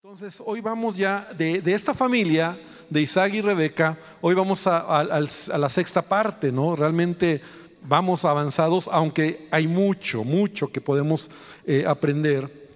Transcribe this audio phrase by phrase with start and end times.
[0.00, 2.56] Entonces, hoy vamos ya de, esta familia,
[2.88, 6.76] de Isaac y Rebeca, hoy vamos a, la sexta parte, ¿no?
[6.76, 7.40] Realmente
[7.82, 11.28] vamos avanzados, aunque hay mucho, mucho que podemos
[11.66, 12.70] eh, aprender.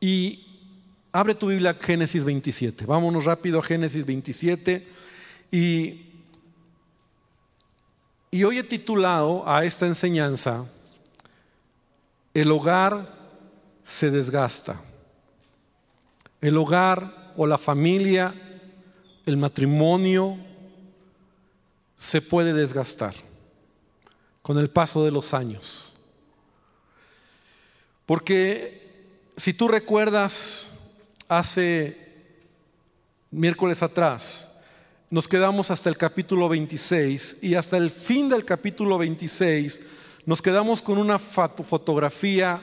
[0.00, 0.44] Y
[1.12, 2.84] abre tu Biblia Génesis 27.
[2.84, 4.88] Vámonos rápido a Génesis 27.
[5.52, 6.04] Y,
[8.32, 10.66] y hoy he titulado a esta enseñanza,
[12.34, 13.08] El hogar
[13.84, 14.82] se desgasta.
[16.40, 18.34] El hogar o la familia,
[19.26, 20.36] el matrimonio,
[21.96, 23.14] se puede desgastar
[24.42, 25.94] con el paso de los años.
[28.06, 28.78] Porque
[29.36, 30.72] si tú recuerdas,
[31.28, 32.08] hace
[33.30, 34.50] miércoles atrás,
[35.10, 39.80] nos quedamos hasta el capítulo 26 y hasta el fin del capítulo 26
[40.26, 42.60] nos quedamos con una fotografía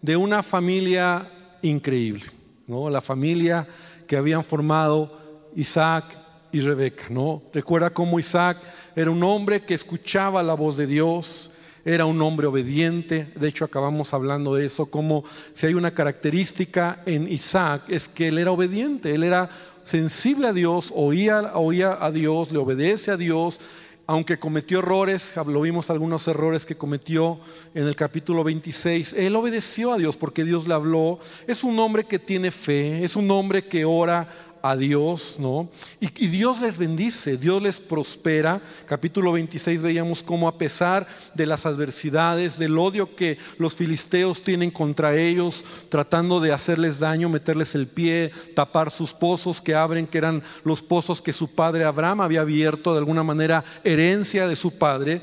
[0.00, 1.30] de una familia
[1.62, 2.24] increíble.
[2.66, 3.66] La familia
[4.06, 6.18] que habían formado Isaac
[6.50, 7.42] y Rebeca, ¿no?
[7.52, 8.58] Recuerda cómo Isaac
[8.94, 11.50] era un hombre que escuchaba la voz de Dios,
[11.84, 17.02] era un hombre obediente, de hecho acabamos hablando de eso, como si hay una característica
[17.04, 19.50] en Isaac es que él era obediente, él era
[19.82, 23.60] sensible a Dios, oía, oía a Dios, le obedece a Dios,
[24.06, 27.38] aunque cometió errores, lo vimos algunos errores que cometió
[27.74, 31.18] en el capítulo 26, él obedeció a Dios porque Dios le habló.
[31.46, 34.28] Es un hombre que tiene fe, es un hombre que ora
[34.64, 35.68] a Dios, ¿no?
[36.00, 38.62] Y, Dios les bendice, Dios les prospera.
[38.86, 44.70] Capítulo 26 veíamos cómo a pesar de las adversidades, del odio que los filisteos tienen
[44.70, 50.16] contra ellos, tratando de hacerles daño, meterles el pie, tapar sus pozos que abren, que
[50.16, 54.78] eran los pozos que su padre Abraham había abierto, de alguna manera herencia de su
[54.78, 55.20] padre.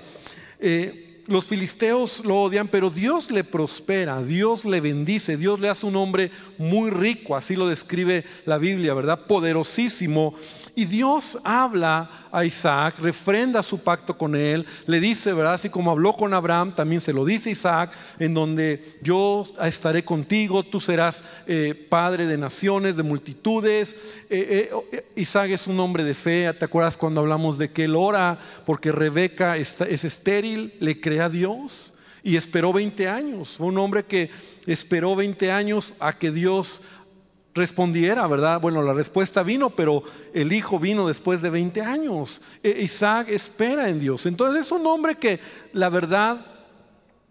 [0.59, 5.86] Eh, los filisteos lo odian, pero Dios le prospera, Dios le bendice, Dios le hace
[5.86, 9.25] un hombre muy rico, así lo describe la Biblia, ¿verdad?
[9.27, 10.33] Poderosísimo.
[10.75, 15.55] Y Dios habla a Isaac, refrenda su pacto con él, le dice, ¿verdad?
[15.55, 20.64] Así como habló con Abraham, también se lo dice Isaac, en donde yo estaré contigo,
[20.64, 23.97] tú serás eh, padre de naciones, de multitudes.
[24.30, 27.95] Eh, eh, Isaac es un hombre de fe, ¿te acuerdas cuando hablamos de que él
[27.95, 31.93] ora porque Rebeca es estéril, le crea a Dios?
[32.23, 34.30] Y esperó 20 años, fue un hombre que
[34.67, 36.83] esperó 20 años a que Dios
[37.54, 38.62] respondiera, ¿verdad?
[38.62, 40.04] Bueno, la respuesta vino, pero
[40.34, 42.42] el hijo vino después de 20 años.
[42.64, 44.26] E, Isaac espera en Dios.
[44.26, 45.39] Entonces es un hombre que,
[45.73, 46.45] la verdad,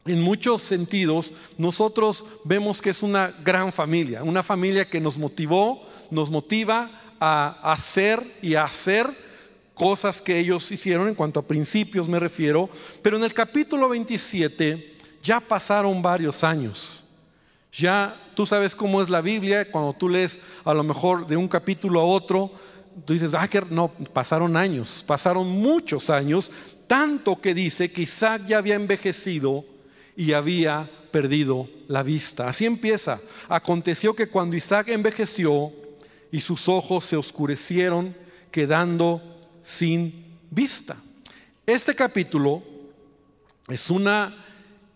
[0.05, 5.87] en muchos sentidos, nosotros vemos que es una gran familia, una familia que nos motivó,
[6.11, 9.31] nos motiva a hacer y a hacer
[9.75, 12.69] cosas que ellos hicieron en cuanto a principios me refiero,
[13.03, 17.07] pero en el capítulo 27 ya pasaron varios años.
[17.73, 21.49] Ya tú sabes cómo es la Biblia, cuando tú lees a lo mejor de un
[21.49, 22.51] capítulo a otro,
[23.05, 26.51] tú dices, ah, no, pasaron años, pasaron muchos años,
[26.87, 29.65] tanto que dice que Isaac ya había envejecido
[30.17, 32.49] y había perdido la vista.
[32.49, 33.21] Así empieza.
[33.49, 35.73] Aconteció que cuando Isaac envejeció
[36.33, 38.17] y sus ojos se oscurecieron,
[38.51, 39.23] quedando
[39.63, 40.97] sin vista.
[41.67, 42.63] Este capítulo
[43.69, 44.35] es una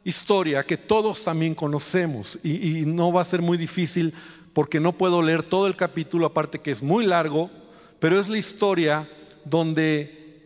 [0.04, 4.14] historia que todos también conocemos y, no va a ser muy difícil
[4.52, 7.50] porque no puedo leer todo el capítulo, aparte que es muy largo,
[7.98, 9.08] pero es la historia
[9.44, 10.42] donde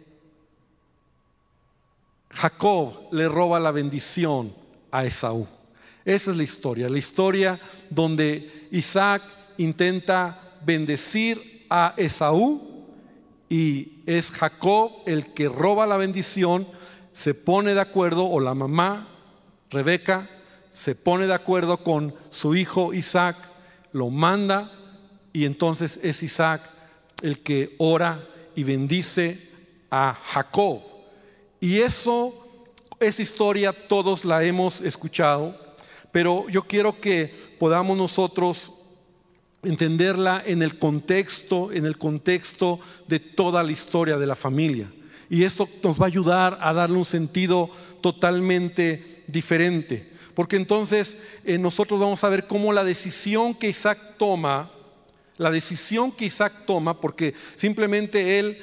[2.31, 4.55] Jacob le roba la bendición
[4.91, 5.47] a Esaú.
[6.05, 7.61] Esa es la historia, la historia
[7.91, 9.23] donde Isaac
[9.59, 12.87] intenta bendecir a Esaú
[13.49, 16.67] y es Jacob el que roba la bendición,
[17.13, 19.18] se pone de acuerdo, o la mamá
[19.71, 20.29] Rebeca
[20.71, 23.37] se pone de acuerdo con su hijo Isaac,
[23.93, 24.71] lo manda
[25.33, 26.71] y entonces es Isaac
[27.23, 28.25] el que ora
[28.55, 29.49] y bendice
[29.91, 30.81] a Jacob.
[31.61, 32.67] Y eso,
[33.01, 35.57] esa historia todos la hemos escuchado,
[36.13, 38.73] pero yo quiero que podamos nosotros
[39.63, 42.79] entenderla en el contexto, en el contexto
[43.09, 44.93] de toda la historia de la familia.
[45.29, 47.69] Y esto nos va a ayudar a darle un sentido
[48.01, 50.11] totalmente diferente.
[50.35, 54.73] Porque entonces eh, nosotros vamos a ver cómo la decisión que Isaac toma,
[55.37, 58.59] la decisión que Isaac toma, porque simplemente él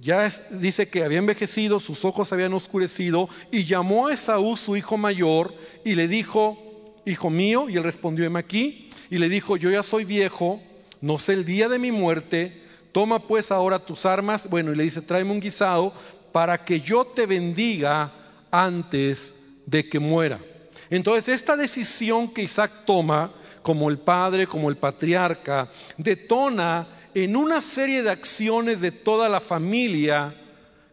[0.00, 4.96] ya dice que había envejecido, sus ojos habían oscurecido, y llamó a Esaú, su hijo
[4.96, 6.56] mayor, y le dijo,
[7.04, 10.60] hijo mío, y él respondió, heme aquí, y le dijo, yo ya soy viejo,
[11.00, 12.62] no sé el día de mi muerte,
[12.92, 15.92] toma pues ahora tus armas, bueno, y le dice, tráeme un guisado
[16.30, 18.12] para que yo te bendiga
[18.50, 19.34] antes
[19.68, 20.40] de que muera.
[20.88, 23.30] Entonces esta decisión que Isaac toma
[23.62, 25.68] como el padre, como el patriarca,
[25.98, 30.34] detona en una serie de acciones de toda la familia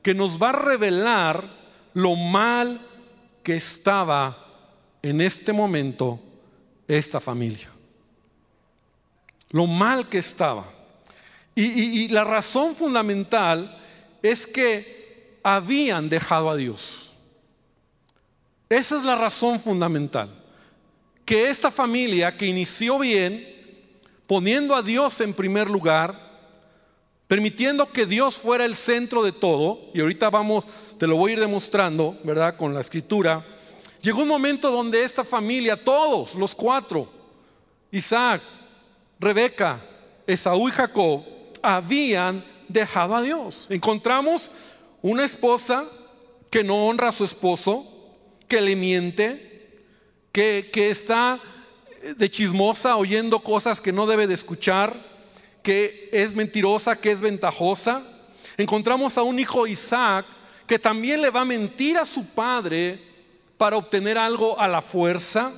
[0.01, 1.44] que nos va a revelar
[1.94, 2.81] lo mal
[3.44, 4.38] que estaba
[5.01, 6.19] en este momento
[6.88, 7.69] esta familia.
[9.51, 10.66] Lo mal que estaba.
[11.56, 13.81] Y, la razón fundamental
[14.22, 17.05] es que habían dejado a Dios.
[18.70, 20.30] Esa es la razón fundamental.
[21.24, 23.48] Que esta familia que inició bien,
[24.28, 26.26] poniendo a Dios en primer lugar,
[27.28, 30.66] permitiendo que Dios fuera el centro de todo, y ahorita vamos,
[30.98, 32.56] te lo voy a ir demostrando, ¿verdad?
[32.56, 33.44] Con la escritura,
[34.02, 37.10] llegó un momento donde esta familia, todos los cuatro,
[37.92, 38.42] Isaac,
[39.20, 39.82] Rebeca,
[40.28, 41.24] Esaú y Jacob,
[41.62, 43.68] habían dejado a Dios.
[43.72, 44.52] Encontramos
[45.02, 45.86] una esposa
[46.50, 47.95] que no honra a su esposo,
[48.48, 49.70] que le miente,
[50.32, 51.40] que, que está
[52.18, 54.96] de chismosa oyendo cosas que no debe de escuchar,
[55.64, 58.04] que es mentirosa, que es ventajosa.
[58.58, 60.26] Encontramos a un hijo Isaac
[60.68, 63.00] que también le va a mentir a su padre
[63.58, 65.52] para obtener algo a la fuerza.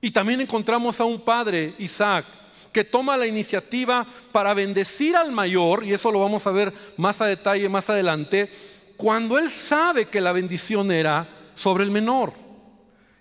[0.00, 2.24] Y también encontramos a un padre, Isaac,
[2.72, 7.20] que toma la iniciativa para bendecir al mayor, y eso lo vamos a ver más
[7.20, 8.48] a detalle más adelante,
[8.96, 11.26] cuando él sabe que la bendición era
[11.58, 12.32] sobre el menor.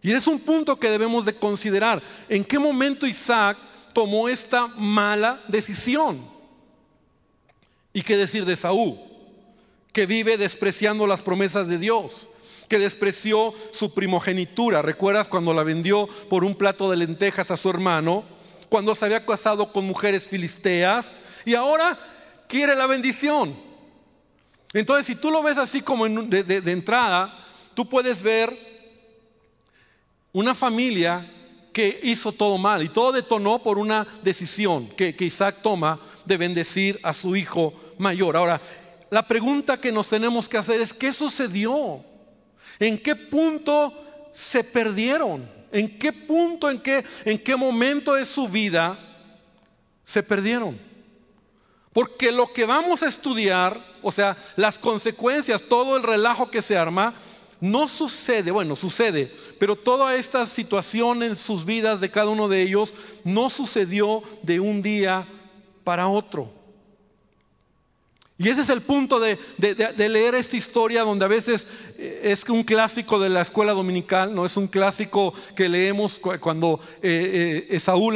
[0.03, 2.01] Y es un punto que debemos de considerar.
[2.29, 3.57] ¿En qué momento Isaac
[3.93, 6.23] tomó esta mala decisión?
[7.93, 8.99] ¿Y qué decir de Saúl?
[9.91, 12.29] Que vive despreciando las promesas de Dios,
[12.69, 14.83] que despreció su primogenitura.
[14.83, 18.23] ¿Recuerdas cuando la vendió por un plato de lentejas a su hermano?
[18.69, 21.97] Cuando se había casado con mujeres filisteas y ahora
[22.47, 23.55] quiere la bendición.
[24.73, 27.46] Entonces, si tú lo ves así como de, de entrada,
[27.77, 28.57] tú puedes ver
[30.33, 31.31] una familia
[31.71, 36.99] que hizo todo mal y todo detonó por una decisión que, Isaac toma de bendecir
[37.03, 38.35] a su hijo mayor.
[38.35, 38.59] Ahora,
[39.11, 42.03] la pregunta que nos tenemos que hacer es, ¿qué sucedió?
[42.79, 43.93] ¿En qué punto
[44.31, 45.47] se perdieron?
[45.71, 48.97] ¿En qué punto, en qué, en qué momento de su vida
[50.03, 50.79] se perdieron?
[51.93, 56.75] Porque lo que vamos a estudiar, o sea, las consecuencias, todo el relajo que se
[56.75, 57.13] arma,
[57.59, 62.61] no sucede, bueno, sucede, pero toda esta situación en sus vidas de cada uno de
[62.61, 62.93] ellos
[63.23, 65.27] no sucedió de un día
[65.83, 66.57] para otro.
[68.39, 69.39] Y ese es el punto de,
[69.97, 71.67] leer esta historia donde a veces
[71.97, 76.79] eh, es un clásico de la escuela dominical, no es un clásico que leemos cuando
[77.01, 78.11] eh, eh, Esaú,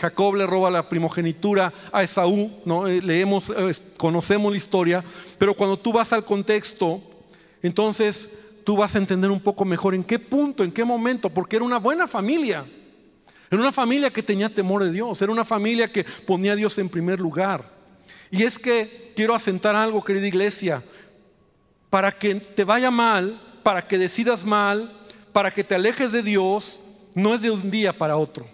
[0.00, 2.86] Jacob le roba la primogenitura a Esaú, ¿no?
[2.86, 3.52] leemos,
[3.96, 5.04] conocemos la historia,
[5.38, 7.02] pero cuando tú vas al contexto,
[7.60, 8.30] entonces
[8.64, 11.64] tú vas a entender un poco mejor en qué punto, en qué momento, porque era
[11.64, 12.66] una buena familia.
[13.50, 16.78] Era una familia que tenía temor de Dios, era una familia que ponía a Dios
[16.78, 17.70] en primer lugar.
[18.30, 20.82] Y es que quiero asentar algo, querida iglesia,
[21.90, 24.92] para que te vaya mal, para que decidas mal,
[25.32, 26.80] para que te alejes de Dios,
[27.14, 28.48] no es de un día para otro.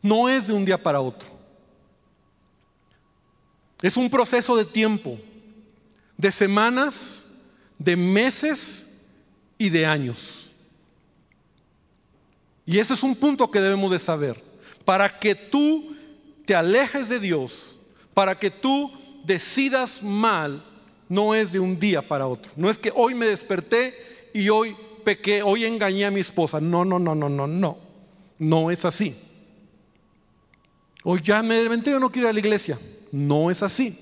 [0.00, 1.30] No es de un día para otro.
[3.80, 5.18] Es un proceso de tiempo,
[6.16, 7.21] de semanas,
[7.82, 8.88] de meses
[9.58, 10.50] y de años.
[12.64, 14.42] Y ese es un punto que debemos de saber.
[14.84, 15.96] Para que tú
[16.44, 17.78] te alejes de Dios,
[18.14, 18.90] para que tú
[19.24, 20.64] decidas mal,
[21.08, 22.52] no es de un día para otro.
[22.56, 26.60] No es que hoy me desperté y hoy pequé, hoy engañé a mi esposa.
[26.60, 27.78] No, no, no, no, no, no.
[28.38, 29.14] No es así.
[31.04, 32.78] Hoy ya me levanté, yo no quiero ir a la iglesia.
[33.10, 33.98] No es así.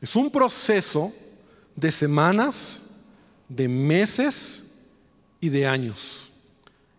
[0.00, 1.12] Es un proceso
[1.78, 2.82] de semanas,
[3.48, 4.64] de meses
[5.40, 6.32] y de años.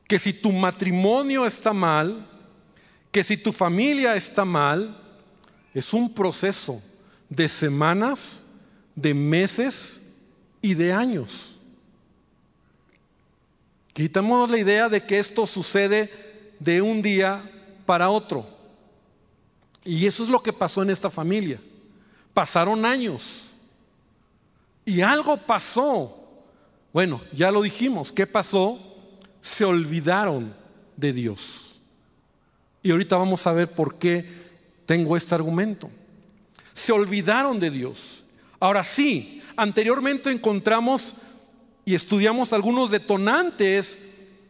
[0.08, 2.26] Que si tu matrimonio está mal,
[3.12, 4.98] que si tu familia está mal,
[5.74, 6.82] es un proceso
[7.28, 8.46] de semanas,
[8.96, 10.02] de meses
[10.62, 11.58] y de años.
[13.92, 16.10] Quitamos la idea de que esto sucede
[16.58, 17.42] de un día
[17.86, 18.48] para otro.
[19.84, 21.60] Y eso es lo que pasó en esta familia.
[22.34, 23.49] Pasaron años.
[24.90, 26.18] Y algo pasó.
[26.92, 28.12] Bueno, ya lo dijimos.
[28.12, 28.80] ¿Qué pasó?
[29.40, 30.56] Se olvidaron
[30.98, 31.80] de Dios.
[32.82, 34.26] Y ahorita vamos a ver por qué
[34.88, 35.92] tengo este argumento.
[36.74, 38.24] Se olvidaron de Dios.
[38.60, 41.16] Ahora sí, anteriormente encontramos
[41.86, 44.00] y estudiamos algunos detonantes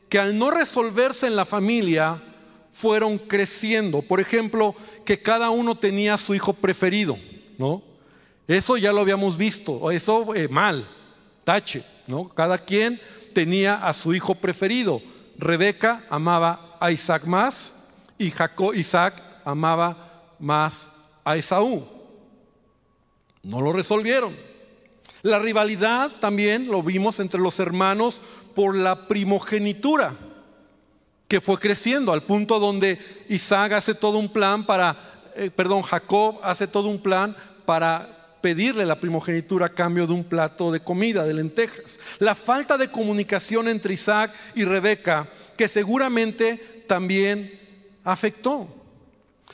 [0.07, 2.23] que al no resolverse en la familia
[2.71, 4.01] fueron creciendo.
[4.03, 7.19] Por ejemplo, que cada uno tenía su hijo preferido,
[7.57, 7.83] ¿no?
[8.49, 10.83] Eso ya lo habíamos visto, eso eh, mal,
[11.43, 12.29] tache, ¿no?
[12.29, 12.99] Cada quien
[13.31, 15.03] tenía a su hijo preferido.
[15.37, 17.75] Rebeca amaba a Isaac más
[18.17, 20.89] y Jacob, Isaac amaba más
[21.23, 21.85] a Esaú.
[23.43, 24.35] No lo resolvieron.
[25.21, 28.19] La rivalidad también lo vimos entre los hermanos
[28.55, 30.15] por la primogenitura,
[31.27, 32.97] que fue creciendo al punto donde
[33.29, 34.97] Isaac hace todo un plan para,
[35.35, 37.37] eh, perdón, Jacob hace todo un plan
[37.67, 41.99] para pedirle la primogenitura a cambio de un plato de comida, de lentejas.
[42.19, 45.27] La falta de comunicación entre Isaac y Rebeca,
[45.57, 47.59] que seguramente también
[48.03, 48.67] afectó.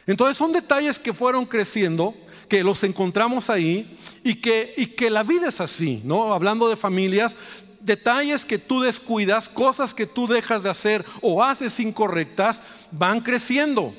[0.08, 2.14] Entonces son detalles que fueron creciendo,
[2.48, 6.34] que los encontramos ahí y que, y que la vida es así, ¿no?
[6.34, 7.36] Hablando de familias,
[7.80, 12.62] detalles que tú descuidas, cosas que tú dejas de hacer o haces incorrectas,
[12.92, 13.94] van creciendo.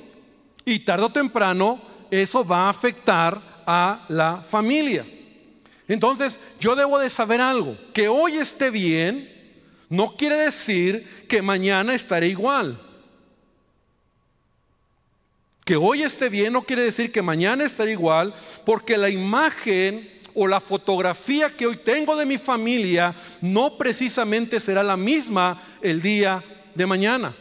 [0.64, 5.04] Y tarde o temprano eso va a afectar a la familia.
[5.88, 9.36] Entonces, yo debo de saber algo, que hoy esté bien
[9.88, 12.80] no quiere decir que mañana estaré igual.
[15.64, 20.46] Que hoy esté bien no quiere decir que mañana estaré igual, porque la imagen o
[20.46, 26.42] la fotografía que hoy tengo de mi familia no precisamente será la misma el día
[26.74, 27.34] de mañana.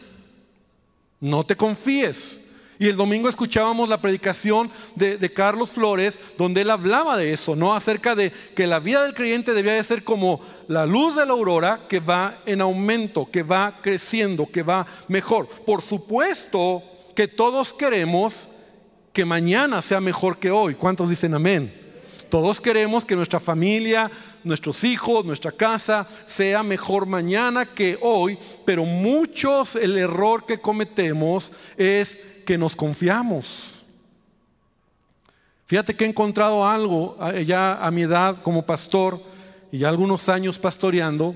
[1.20, 2.42] No te confíes.
[2.78, 7.74] Y el domingo escuchábamos la predicación de, Carlos Flores, donde él hablaba de eso, ¿no?
[7.74, 11.34] Acerca de que la vida del creyente debía de ser como la luz de la
[11.34, 15.48] aurora que va en aumento, que va creciendo, que va mejor.
[15.48, 16.84] Por supuesto
[17.16, 18.50] que todos queremos
[19.14, 20.76] que mañana sea mejor que hoy.
[20.76, 21.86] ¿Cuántos dicen amén?
[22.30, 24.12] Todos queremos que nuestra familia,
[24.44, 31.54] nuestros hijos, nuestra casa sea mejor mañana que hoy, pero muchos el error que cometemos
[31.78, 33.84] es que nos confiamos.
[35.66, 39.22] Fíjate que he encontrado algo eh, ya a mi edad como pastor
[39.72, 41.36] y algunos años pastoreando,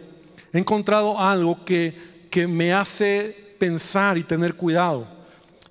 [0.54, 5.08] he encontrado algo que, que me hace pensar y tener cuidado.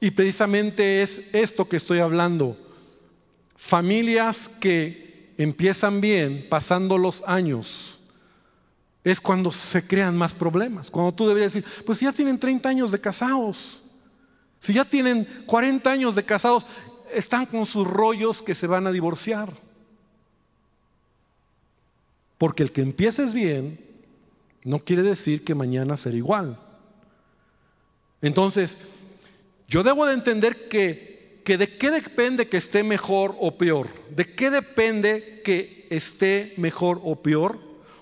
[0.00, 2.56] Y precisamente es esto que estoy hablando.
[3.56, 7.98] Familias que empiezan bien pasando los años,
[9.04, 10.90] es cuando se crean más problemas.
[10.90, 13.82] Cuando tú deberías decir, pues ya tienen 30 años de casados.
[14.58, 16.66] Si ya tienen 40 años de casados,
[17.12, 19.52] están con sus rollos que se van a divorciar.
[22.36, 23.84] Porque el que empieces bien
[24.64, 26.58] no quiere decir que mañana será igual.
[28.20, 28.78] Entonces,
[29.68, 33.88] yo debo de entender que, que de qué depende que esté mejor o peor.
[34.10, 37.58] ¿De qué depende que esté mejor o peor?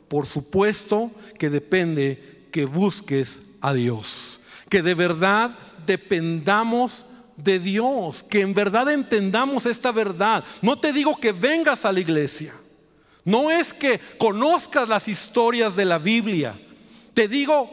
[0.09, 4.36] Por supuesto que depende que busques a Dios.
[4.69, 5.51] Que de verdad
[5.87, 7.07] dependamos
[7.37, 10.45] de Dios, que en verdad entendamos esta verdad.
[10.63, 12.55] No te digo que vengas a la iglesia,
[13.25, 16.59] no es que conozcas las historias de la Biblia.
[17.15, 17.69] Te digo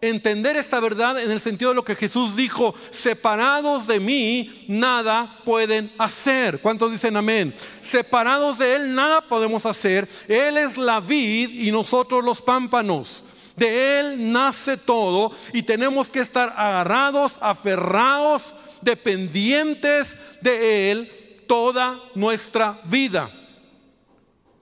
[0.00, 5.40] entender esta verdad en el sentido de lo que Jesús dijo, separados de mí, nada
[5.44, 6.60] pueden hacer.
[6.60, 7.54] ¿Cuántos dicen amén?
[7.80, 10.06] Separados de Él, nada podemos hacer.
[10.28, 13.24] Él es la vid y nosotros los pámpanos.
[13.56, 22.80] De Él nace todo y tenemos que estar agarrados, aferrados, dependientes de Él toda nuestra
[22.84, 23.30] vida.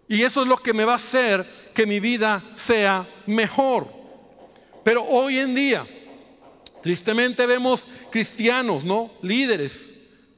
[0.08, 3.88] Y eso es lo que me va a hacer que mi vida sea mejor.
[4.84, 5.86] Pero hoy en día,
[6.82, 9.12] tristemente vemos cristianos, ¿no?
[9.22, 9.94] Líderes,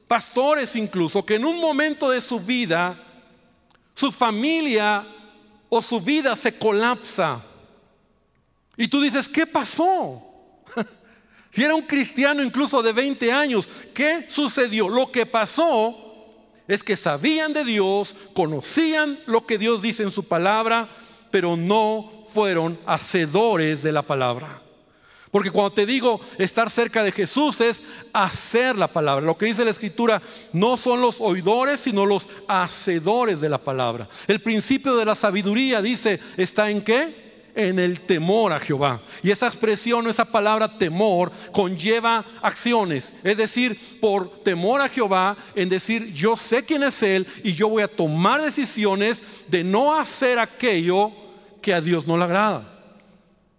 [0.07, 2.97] pastores incluso, que en un momento de su vida,
[3.93, 5.05] su familia
[5.67, 7.43] o su vida se colapsa
[8.77, 10.21] y tú dices, ¿qué pasó?
[11.49, 14.89] si era un cristiano incluso de 20 años, ¿qué sucedió?
[14.89, 16.05] Lo que pasó
[16.67, 20.89] es que sabían de Dios, conocían lo que Dios dice en su palabra,
[21.31, 24.61] pero no fueron hacedores de la palabra.
[25.31, 29.25] Porque cuando te digo estar cerca de Jesús es hacer la palabra.
[29.25, 30.21] Lo que dice la escritura
[30.53, 34.07] no son los oidores, sino los hacedores de la palabra.
[34.27, 37.24] El principio de la sabiduría dice, ¿está en qué?
[37.55, 39.01] En el temor a Jehová.
[39.23, 43.13] Y esa expresión, esa palabra temor, conlleva acciones.
[43.23, 47.69] Es decir, por temor a Jehová, en decir, yo sé quién es Él y yo
[47.69, 51.11] voy a tomar decisiones de no hacer aquello
[51.61, 52.71] que a Dios no le agrada.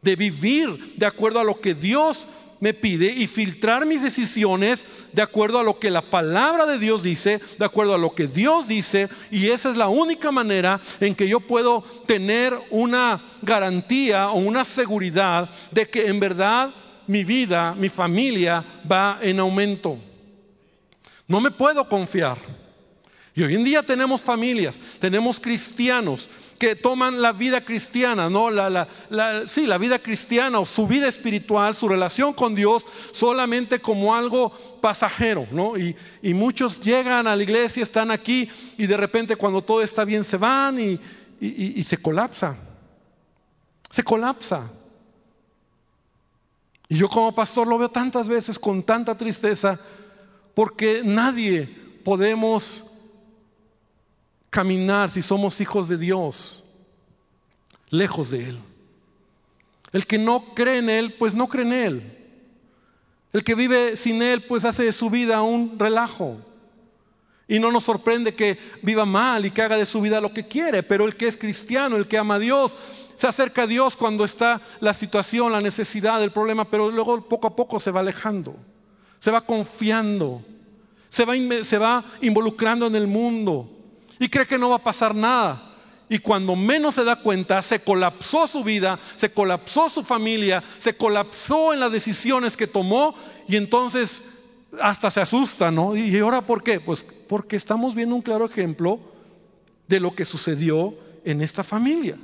[0.02, 2.28] De vivir de acuerdo a lo que Dios
[2.60, 7.02] me pide y filtrar mis decisiones de acuerdo a lo que la palabra de Dios
[7.02, 11.14] dice, de acuerdo a lo que Dios dice, y esa es la única manera en
[11.14, 16.72] que yo puedo tener una garantía o una seguridad de que en verdad
[17.06, 19.98] mi vida, mi familia va en aumento.
[21.28, 22.38] No me puedo confiar
[23.34, 28.50] Y hoy en día tenemos familias, tenemos cristianos que toman la vida cristiana, ¿no?
[28.50, 28.88] La,
[29.46, 34.50] sí, la vida cristiana o su vida espiritual, su relación con Dios, solamente como algo
[34.80, 35.76] pasajero, ¿no?
[35.76, 35.94] Y,
[36.34, 40.36] muchos llegan a la iglesia, están aquí y de repente cuando todo está bien se
[40.36, 41.00] van y,
[41.40, 42.56] y se colapsa.
[43.90, 44.70] Se colapsa.
[46.88, 49.78] Y yo como pastor lo veo tantas veces con tanta tristeza
[50.54, 51.68] porque nadie
[52.04, 52.86] podemos
[54.56, 56.64] caminar si somos hijos de Dios,
[57.90, 58.58] lejos de Él.
[59.92, 62.18] El que no cree en Él, pues no cree en Él.
[63.34, 66.38] El que vive sin Él, pues hace de su vida un relajo.
[67.46, 70.48] Y no nos sorprende que viva mal y que haga de su vida lo que
[70.48, 72.78] quiere, pero el que es cristiano, el que ama a Dios,
[73.14, 77.48] se acerca a Dios cuando está la situación, la necesidad, el problema, pero luego poco
[77.48, 78.56] a poco se va alejando,
[79.18, 80.42] se va confiando,
[81.10, 83.75] se va, se va involucrando en el mundo,
[84.18, 85.62] y cree que no va a pasar nada.
[86.08, 90.96] Y cuando menos se da cuenta, se colapsó su vida, se colapsó su familia, se
[90.96, 93.14] colapsó en las decisiones que tomó
[93.49, 94.23] y entonces
[94.80, 95.96] hasta se asusta, ¿no?
[95.96, 96.78] ¿Y ahora por qué?
[96.78, 99.00] Pues porque estamos viendo un claro ejemplo
[99.88, 100.94] de lo que sucedió
[101.25, 102.16] en esta familia.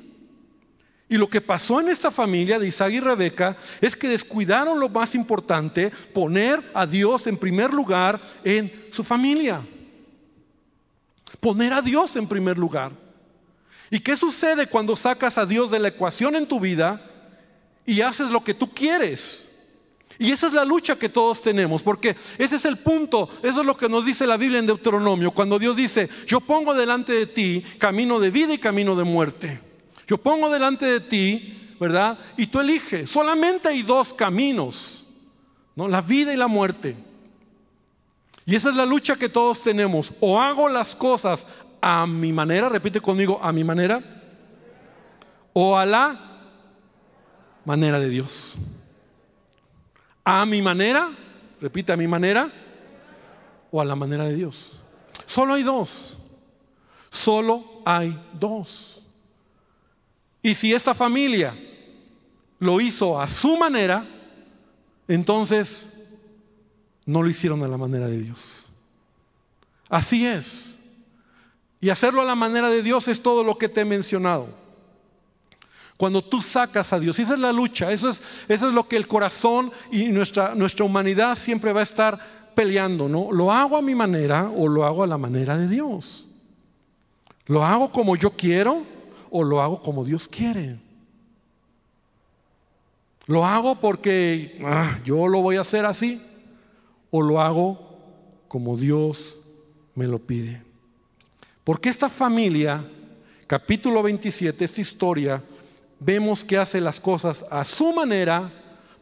[1.08, 4.88] Y lo que pasó en esta familia de Isaac y Rebeca es que descuidaron lo
[4.88, 9.62] más importante, poner a Dios en primer lugar en su familia.
[11.42, 12.92] Poner a Dios en primer lugar.
[13.90, 17.04] ¿Y qué sucede cuando sacas a Dios de la ecuación en tu vida
[17.84, 19.50] y haces lo que tú quieres?
[20.20, 23.66] Y esa es la lucha que todos tenemos, porque ese es el punto, eso es
[23.66, 27.26] lo que nos dice la Biblia en Deuteronomio, cuando Dios dice, yo pongo delante de
[27.26, 29.60] ti camino de vida y camino de muerte.
[30.06, 32.16] Yo pongo delante de ti, ¿verdad?
[32.36, 35.08] Y tú eliges, solamente hay dos caminos,
[35.74, 35.88] ¿no?
[35.88, 36.94] La vida y la muerte.
[38.44, 40.12] Y esa es la lucha que todos tenemos.
[40.20, 41.46] O hago las cosas
[41.80, 44.02] a mi manera, repite conmigo, a mi manera,
[45.52, 46.18] o a la
[47.64, 48.58] manera de Dios.
[50.24, 51.08] A mi manera,
[51.60, 52.50] repite a mi manera,
[53.70, 54.72] o a la manera de Dios.
[55.26, 56.18] Solo hay dos.
[57.10, 59.02] Solo hay dos.
[60.42, 61.54] Y si esta familia
[62.58, 64.06] lo hizo a su manera,
[65.08, 65.91] entonces
[67.06, 68.72] no lo hicieron a la manera de Dios.
[69.88, 70.78] Así es.
[71.80, 74.48] Y hacerlo a la manera de Dios es todo lo que te he mencionado.
[75.96, 78.96] Cuando tú sacas a Dios, esa es la lucha, eso es, eso es lo que
[78.96, 82.18] el corazón y nuestra, nuestra humanidad siempre va a estar
[82.54, 83.32] peleando, ¿no?
[83.32, 86.26] ¿Lo hago a mi manera o lo hago a la manera de Dios?
[87.46, 88.84] ¿Lo hago como yo quiero
[89.30, 90.78] o lo hago como Dios quiere?
[93.26, 96.20] ¿Lo hago porque ah, yo lo voy a hacer así?
[97.12, 97.78] O lo hago
[98.48, 99.36] como Dios
[99.94, 100.62] me lo pide.
[101.62, 102.84] Porque esta familia,
[103.46, 105.44] capítulo 27, esta historia,
[106.00, 108.50] vemos que hace las cosas a su manera,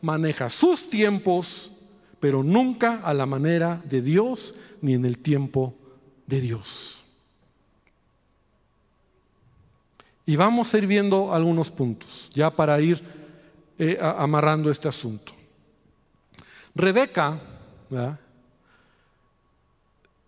[0.02, 1.72] maneja sus tiempos,
[2.18, 5.74] pero nunca a la manera de Dios ni en el tiempo
[6.26, 6.98] de Dios.
[10.26, 13.02] Y vamos a ir viendo algunos puntos, ya para ir
[13.78, 15.32] eh, amarrando este asunto.
[16.74, 17.40] Rebeca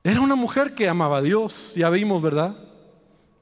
[0.04, 2.56] era una mujer que amaba a Dios, ya vimos, ¿verdad?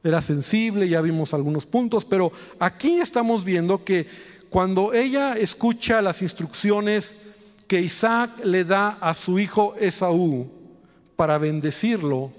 [0.02, 4.06] Era sensible, ya vimos algunos puntos, pero aquí estamos viendo que
[4.50, 7.16] cuando ella escucha las instrucciones
[7.66, 10.50] que Isaac le da a su hijo Esaú
[11.16, 12.32] para bendecirlo,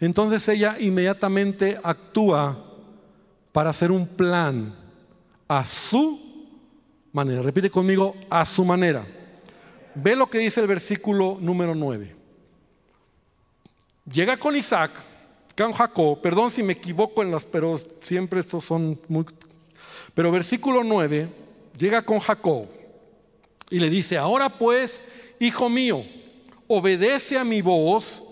[0.00, 2.64] entonces ella inmediatamente actúa
[3.52, 4.74] para hacer un plan
[5.48, 6.20] a su
[7.12, 7.42] manera.
[7.42, 9.06] Repite conmigo, a su manera.
[9.94, 12.16] Ve lo que dice el versículo número 9.
[14.10, 14.90] Llega con Isaac,
[15.56, 19.24] con Jacob, perdón si me equivoco en las, pero siempre estos son muy...
[20.14, 21.28] Pero versículo 9,
[21.78, 22.66] llega con Jacob
[23.70, 25.04] y le dice, ahora pues,
[25.38, 26.04] hijo mío,
[26.66, 28.24] obedece a mi voz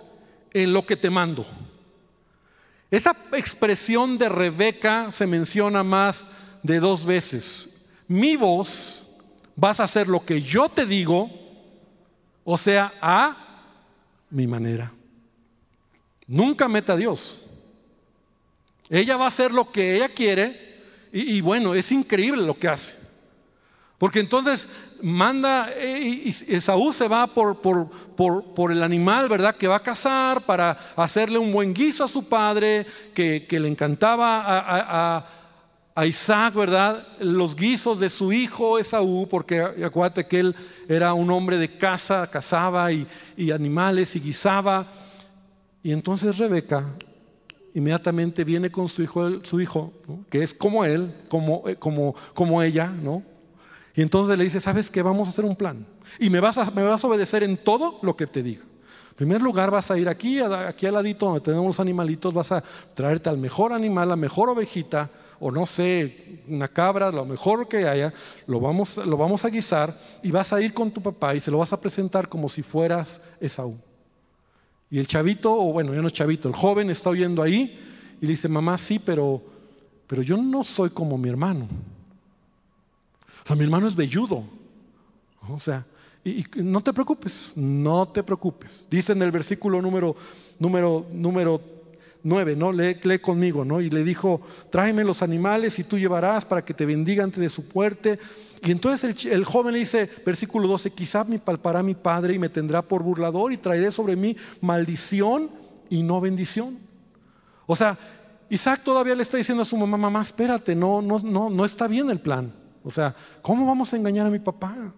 [0.52, 1.46] en lo que te mando.
[2.90, 6.26] Esa expresión de Rebeca se menciona más
[6.62, 7.68] de dos veces.
[8.08, 9.08] Mi voz,
[9.54, 11.39] vas a hacer lo que yo te digo
[12.52, 13.36] o sea, a
[14.28, 14.92] mi manera.
[16.26, 17.48] Nunca meta a Dios.
[18.88, 20.80] Ella va a hacer lo que ella quiere
[21.12, 22.98] y, bueno, es increíble lo que hace.
[23.98, 24.68] Porque entonces
[25.00, 29.54] manda, eh, y Esaú se va por, por, el animal, ¿verdad?
[29.54, 32.84] Que va a cazar para hacerle un buen guiso a su padre,
[33.14, 35.24] que, le encantaba a
[35.96, 37.06] Isaac, ¿verdad?
[37.20, 40.56] Los guisos de su hijo Esaú, porque acuérdate que él
[40.88, 43.06] era un hombre de casa, cazaba y,
[43.52, 44.86] animales y guisaba.
[45.82, 46.86] Y entonces Rebeca
[47.74, 49.92] inmediatamente viene con su hijo, su hijo
[50.28, 53.22] que es como él, como, eh, como, como ella, ¿no?
[53.94, 55.02] Y entonces le dice, ¿sabes qué?
[55.02, 55.84] Vamos a hacer un plan.
[56.18, 58.62] Y me vas a, me vas a obedecer en todo lo que te diga.
[59.10, 62.52] En primer lugar, vas a ir aquí, aquí al ladito donde tenemos los animalitos, vas
[62.52, 62.62] a
[62.94, 67.88] traerte al mejor animal, la mejor ovejita, o no sé, una cabra, lo mejor que
[67.88, 68.12] haya,
[68.46, 71.50] lo vamos, lo vamos a guisar y vas a ir con tu papá y se
[71.50, 73.76] lo vas a presentar como si fueras Esaú.
[74.90, 77.78] Y el chavito, o bueno, ya no es chavito, el joven está oyendo ahí
[78.20, 79.42] y le dice, mamá, sí, pero,
[80.06, 81.66] pero yo no soy como mi hermano.
[83.42, 84.44] O sea, mi hermano es velludo.
[85.48, 85.86] O sea,
[86.22, 88.86] y, no te preocupes, no te preocupes.
[88.90, 90.14] Dice en el versículo número,
[90.58, 91.79] número, número
[92.22, 92.72] 9, ¿no?
[92.72, 93.80] Lee, lee, conmigo, ¿no?
[93.80, 97.48] Y le dijo, tráeme los animales y tú llevarás para que te bendiga antes de
[97.48, 98.18] su puerta.
[98.62, 102.48] Y entonces el, joven le dice, versículo 12, quizá me palpará mi padre y me
[102.48, 105.50] tendrá por burlador y traeré sobre mí maldición
[105.88, 106.78] y no bendición.
[107.66, 107.96] O sea,
[108.50, 111.88] Isaac todavía le está diciendo a su mamá, mamá, espérate, no, no, no, no está
[111.88, 112.52] bien el plan.
[112.82, 114.92] O sea, ¿cómo vamos a engañar a mi papá?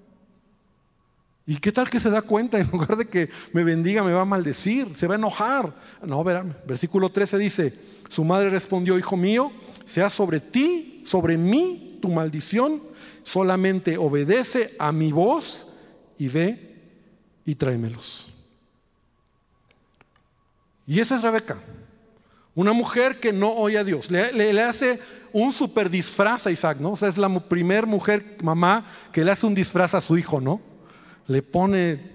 [1.47, 2.59] ¿Y qué tal que se da cuenta?
[2.61, 5.73] En lugar de que me bendiga, me va a maldecir, se va a enojar.
[6.05, 7.75] No, verán, versículo 13 dice,
[8.09, 9.53] su madre respondió, hijo mío,
[9.85, 12.83] sea sobre ti, sobre mí, tu maldición
[13.25, 15.69] solamente obedece a mi voz
[16.19, 16.73] y ve
[17.45, 18.33] y tráemelos.
[20.87, 21.61] Y esa es Rebeca,
[22.55, 24.11] una mujer que no oye a Dios.
[24.11, 25.01] Le, hace
[25.33, 26.93] un super disfraz a Isaac, ¿no?
[26.93, 30.41] O sea, es la primer mujer, mamá, que le hace un disfraz a su hijo,
[30.41, 30.61] ¿no?
[31.27, 32.13] Le pone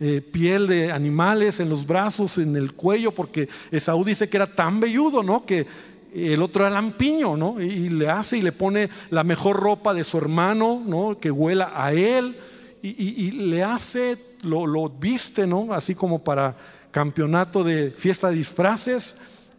[0.00, 4.54] eh, piel de animales en los brazos, en el cuello, porque Esaú dice que era
[4.54, 5.44] tan velludo, ¿no?
[5.44, 5.66] Que
[6.14, 7.60] el otro era lampiño, ¿no?
[7.60, 11.18] Y le hace y le pone la mejor ropa de su hermano, ¿no?
[11.18, 12.36] Que huela a él
[12.80, 15.72] y, le hace, lo, lo, viste, ¿no?
[15.72, 16.56] Así como para
[16.92, 19.16] campeonato de fiesta de disfraces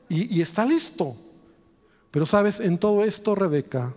[0.08, 1.16] y, y está listo.
[2.12, 3.94] Pero sabes, en todo esto Rebeca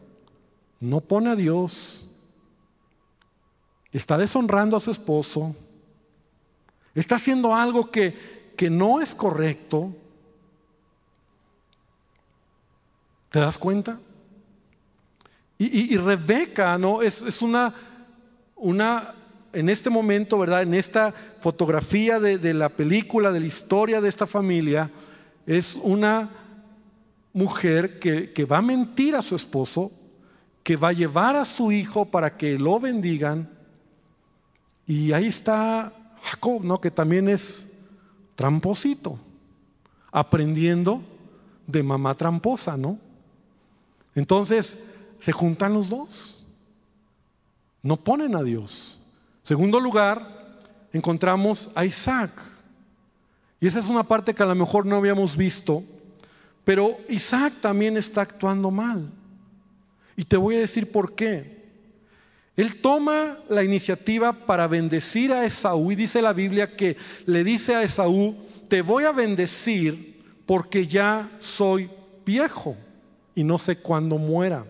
[0.80, 2.01] no pone a Dios,
[3.92, 5.54] está deshonrando a su esposo,
[6.94, 9.94] está haciendo algo que, que no es correcto
[13.32, 13.98] ¿Te das cuenta?
[15.58, 17.02] Y, Rebeca, ¿no?
[17.02, 17.72] Es, es, una,
[18.56, 19.14] una,
[19.52, 20.62] en este momento, ¿verdad?
[20.62, 24.90] En esta fotografía de, la película, de la historia de esta familia,
[25.46, 26.28] es una
[27.32, 29.92] mujer que, que va a mentir a su esposo,
[30.64, 33.48] que va a llevar a su hijo para que lo bendigan.
[34.86, 35.92] Y ahí está
[36.22, 36.80] Jacob, ¿no?
[36.80, 37.68] Que también es
[38.34, 39.18] tramposito,
[40.10, 41.02] aprendiendo
[41.66, 42.98] de mamá tramposa, ¿no?
[44.14, 44.76] Entonces,
[45.18, 46.46] se juntan los dos.
[47.82, 49.00] No ponen a Dios.
[49.42, 50.58] Segundo lugar,
[50.92, 52.30] encontramos a Isaac.
[53.60, 55.84] Y esa es una parte que a lo mejor no habíamos visto,
[56.64, 59.10] pero Isaac también está actuando mal.
[60.16, 61.61] Y te voy a decir por qué.
[62.56, 67.74] Él toma la iniciativa para bendecir a Esaú y dice la Biblia que le dice
[67.74, 68.36] a Esaú,
[68.68, 71.88] te voy a bendecir porque ya soy
[72.26, 72.76] viejo
[73.34, 74.66] y no sé cuándo muera.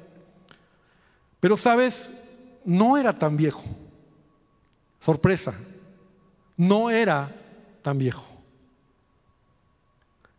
[1.41, 2.13] Pero sabes,
[2.65, 3.65] no era tan viejo.
[5.01, 5.55] Sorpresa,
[6.57, 7.35] no era
[7.83, 8.25] tan viejo.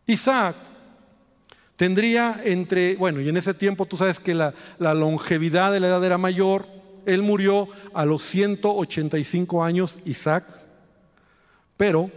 [0.06, 0.56] Isaac
[1.76, 5.88] tendría entre, bueno, y en ese tiempo tú sabes que la, la longevidad de la
[5.88, 6.66] edad era mayor,
[7.06, 10.44] él murió a los 185 años, Isaac,
[11.76, 12.10] pero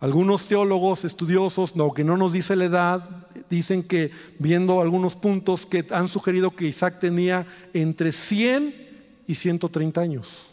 [0.00, 3.08] algunos teólogos estudiosos, no, que no nos dice la edad,
[3.48, 8.84] dicen que, viendo algunos puntos, que han sugerido que Isaac tenía entre 100
[9.26, 10.50] y 130 años.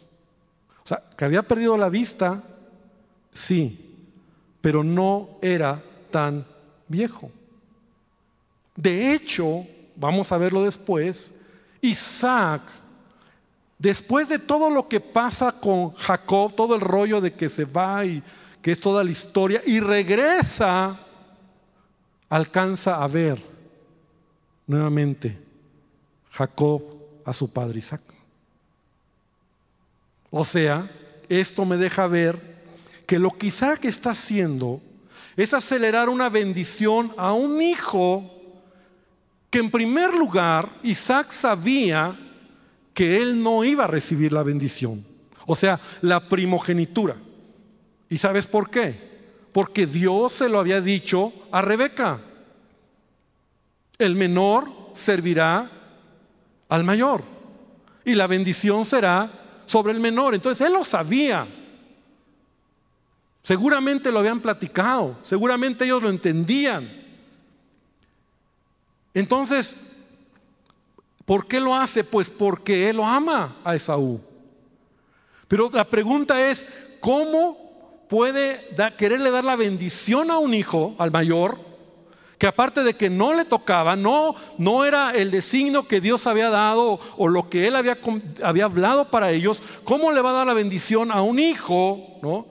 [0.84, 2.44] O sea, que había perdido la vista,
[3.34, 3.94] sí,
[4.62, 6.46] pero no era tan
[6.88, 7.32] viejo.
[8.76, 11.34] De hecho, vamos a verlo después,
[11.82, 12.62] Isaac,
[13.82, 18.06] después de todo lo que pasa con Jacob, todo el rollo de que se va
[18.06, 18.22] y
[18.62, 21.00] que es toda la historia, y regresa
[22.30, 23.42] alcanza a ver
[24.68, 25.38] nuevamente
[26.32, 26.84] Jacob
[27.26, 28.02] a su padre Isaac.
[30.30, 30.90] O sea,
[31.28, 32.40] esto me deja ver
[33.08, 34.80] que lo que Isaac está haciendo
[35.36, 38.30] es acelerar una bendición a un hijo
[39.50, 42.16] que en primer lugar Isaac sabía
[42.94, 45.06] que él no iba a recibir la bendición.
[45.46, 47.18] O sea, la primogenitura.
[48.10, 49.12] ¿Y sabes por qué?
[49.52, 52.20] porque Dios se lo había dicho a Rebeca.
[53.98, 55.70] El menor servirá
[56.70, 57.24] al mayor
[58.06, 59.30] y la bendición será
[59.66, 60.34] sobre el menor.
[60.34, 61.46] Entonces él lo sabía.
[63.44, 67.02] Seguramente lo habían platicado, seguramente ellos lo entendían.
[69.14, 69.76] Entonces,
[71.26, 72.04] ¿por qué lo hace?
[72.04, 74.20] Pues porque él lo ama a Esaú.
[75.48, 76.66] Pero la pregunta es,
[77.00, 81.58] ¿cómo puede quererle dar la bendición a un hijo, al mayor,
[82.38, 86.50] que aparte de que no le tocaba, no, no era el designio que Dios había
[86.50, 88.00] dado o lo que él había,
[88.44, 92.48] había hablado para ellos, ¿cómo le va a dar la bendición a un hijo, no?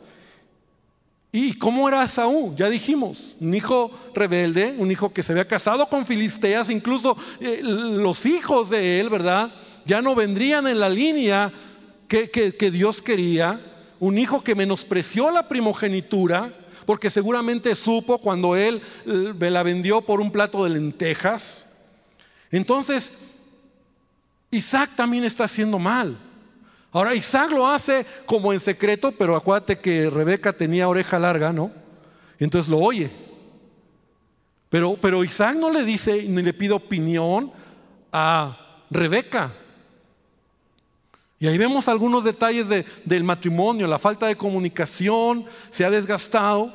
[1.33, 2.57] ¿Y cómo era Saúl?
[2.57, 7.61] Ya dijimos, un hijo rebelde, un hijo que se había casado con filisteas, incluso eh,
[7.63, 9.53] los hijos de él, ¿verdad?
[9.85, 11.53] Ya no vendrían en la línea
[12.09, 13.61] que, que Dios quería.
[14.01, 16.51] Un hijo que menospreció la primogenitura,
[16.85, 21.69] porque seguramente supo cuando él eh, me la vendió por un plato de lentejas.
[22.51, 23.13] Entonces,
[24.51, 26.19] Isaac también está haciendo mal.
[26.93, 31.71] Ahora Isaac lo hace como en secreto, pero acuérdate que Rebeca tenía oreja larga, ¿no?
[32.39, 33.11] Entonces lo oye.
[34.69, 37.53] Pero, pero Isaac no le dice ni le pide opinión
[38.13, 39.53] a Rebeca.
[41.39, 42.67] Y ahí vemos algunos detalles
[43.05, 46.75] del matrimonio, la falta de comunicación, se ha desgastado.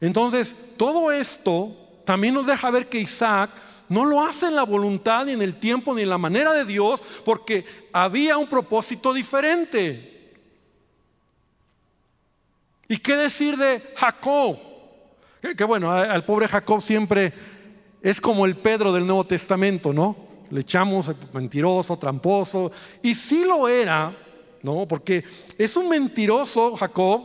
[0.00, 3.50] Entonces, todo esto también nos deja ver que Isaac
[3.88, 6.64] no lo hace en la voluntad, ni en el tiempo, ni en la manera de
[6.64, 10.34] Dios, porque había un propósito diferente.
[12.88, 14.58] ¿Y qué decir de Jacob?
[15.56, 17.32] Que, bueno, al pobre Jacob siempre
[18.02, 20.16] es como el Pedro del Nuevo Testamento, ¿no?
[20.50, 22.70] Le echamos mentiroso, tramposo,
[23.02, 24.12] y sí lo era,
[24.62, 24.86] ¿no?
[24.86, 25.24] Porque
[25.58, 27.22] es un mentiroso Jacob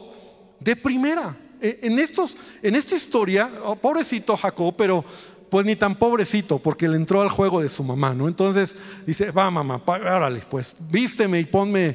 [0.59, 1.37] de primera.
[1.61, 5.05] E, en, estos, en esta historia, oh, pobrecito Jacob, pero
[5.51, 8.29] pues ni tan pobrecito, porque le entró al juego de su mamá, ¿no?
[8.29, 8.73] Entonces
[9.05, 11.93] dice, va mamá, órale, pues vísteme y ponme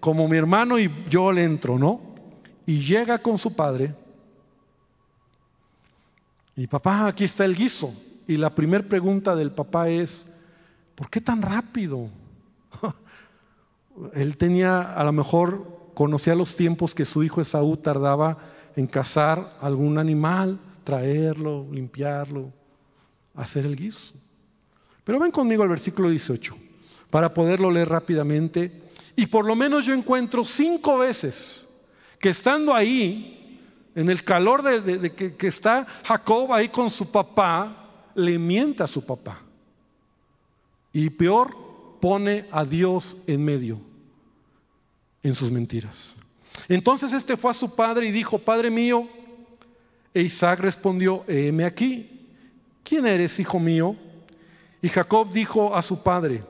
[0.00, 1.98] como mi hermano y yo le entro, ¿no?
[2.66, 3.94] Y llega con su padre.
[6.54, 7.94] Y papá, aquí está el guiso.
[8.28, 10.26] Y la primera pregunta del papá es,
[10.94, 12.10] ¿por qué tan rápido?
[14.12, 18.36] Él tenía, a lo mejor, conocía los tiempos que su hijo Esaú tardaba
[18.76, 22.59] en cazar algún animal, traerlo, limpiarlo,
[23.34, 24.14] hacer el guiso.
[25.04, 26.56] Pero ven conmigo al versículo 18
[27.10, 28.72] para poderlo leer rápidamente.
[29.16, 31.66] Y por lo menos yo encuentro cinco veces
[32.18, 33.58] que estando ahí,
[33.94, 39.04] en el calor de, que, está Jacob ahí con su papá, le mienta a su
[39.04, 39.40] papá.
[40.92, 41.56] Y peor,
[42.00, 43.80] pone a Dios en medio
[45.22, 46.16] en sus mentiras.
[46.68, 49.08] Entonces este fue a su padre y dijo, Padre mío,
[50.14, 52.19] e Isaac respondió, heme aquí.
[52.82, 53.96] ¿Quién eres, hijo mío?
[54.82, 56.42] Y Jacob dijo a su padre,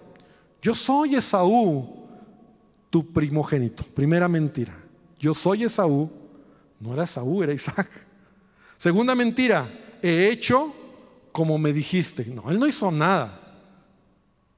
[0.62, 2.06] yo soy Esaú,
[2.90, 3.84] tu primogénito.
[3.84, 4.76] Primera mentira,
[5.18, 6.10] yo soy Esaú,
[6.78, 7.88] no era Esaú, era Isaac.
[8.76, 9.68] Segunda mentira,
[10.02, 10.74] he hecho
[11.32, 12.24] como me dijiste.
[12.26, 13.38] No, él no hizo nada.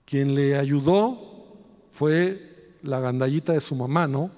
[0.05, 1.57] Quien le ayudó
[1.91, 4.31] fue la gandallita de su mamá, ¿no?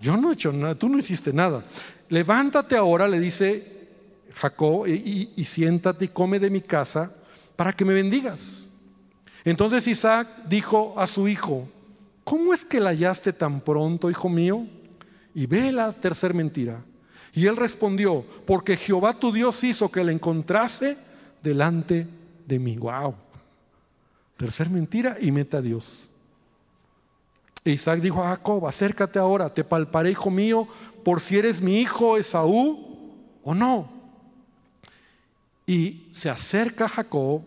[0.00, 1.64] Yo no he hecho nada, tú no hiciste nada.
[2.08, 3.73] Levántate ahora, le dice
[4.36, 7.12] Jacob, y, siéntate y come de mi casa
[7.56, 8.68] para que me bendigas.
[9.44, 11.68] Entonces Isaac dijo a su hijo,
[12.24, 14.66] ¿cómo es que la hallaste tan pronto, hijo mío?
[15.34, 16.82] Y ve la tercera mentira.
[17.32, 20.96] Y él respondió, porque Jehová tu Dios hizo que la encontrase
[21.42, 22.06] delante
[22.46, 22.76] de mí.
[22.76, 23.14] Wow.
[24.36, 26.10] Tercer mentira y meta a Dios.
[27.64, 30.68] E Isaac dijo a Jacob, acércate ahora, te palparé, hijo mío,
[31.02, 33.93] por si eres mi hijo Esaú o no.
[35.66, 37.42] Y se acerca Jacob,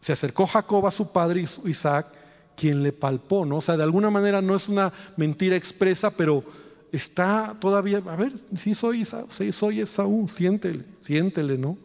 [0.00, 2.06] se acercó Jacob a su padre Isaac,
[2.56, 3.56] quien le palpó, ¿no?
[3.56, 6.44] O sea, de alguna manera no es una mentira expresa, pero
[6.92, 11.76] está todavía, a ver, si soy Esaú, sí soy Esaú, siéntele, siéntele, ¿no?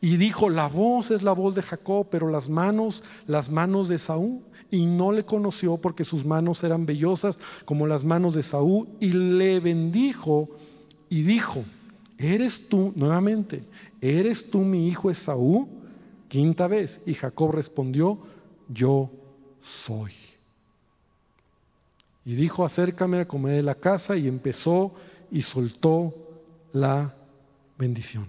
[0.00, 3.98] Y dijo, la voz es la voz de Jacob, pero las manos, las manos de
[3.98, 4.40] Saúl.
[4.70, 8.88] Y no le conoció porque sus manos eran vellosas como las manos de Saúl.
[8.98, 10.48] Y le bendijo
[11.10, 11.64] y dijo,
[12.16, 13.64] eres tú, nuevamente,
[14.00, 15.68] ¿eres tú mi hijo Esaú?
[16.28, 17.00] Quinta vez.
[17.06, 18.18] Y Jacob respondió,
[18.68, 19.10] yo
[19.60, 20.12] soy.
[22.24, 24.94] Y dijo, acércame a comer de la casa y empezó
[25.30, 26.14] y soltó
[26.72, 27.14] la
[27.78, 28.26] bendición.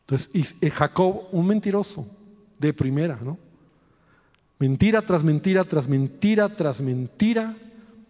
[0.00, 2.06] Entonces, y Jacob, un mentiroso
[2.58, 3.38] de primera, ¿no?
[4.58, 7.56] Mentira tras mentira, tras mentira, tras mentira,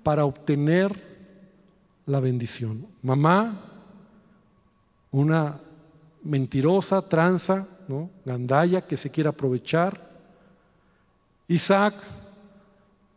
[0.02, 1.08] para obtener
[2.06, 2.86] la bendición.
[3.02, 3.67] Mamá
[5.10, 5.60] una
[6.22, 8.10] mentirosa, tranza, ¿no?
[8.24, 10.08] gandalla que se quiere aprovechar.
[11.48, 11.94] Isaac,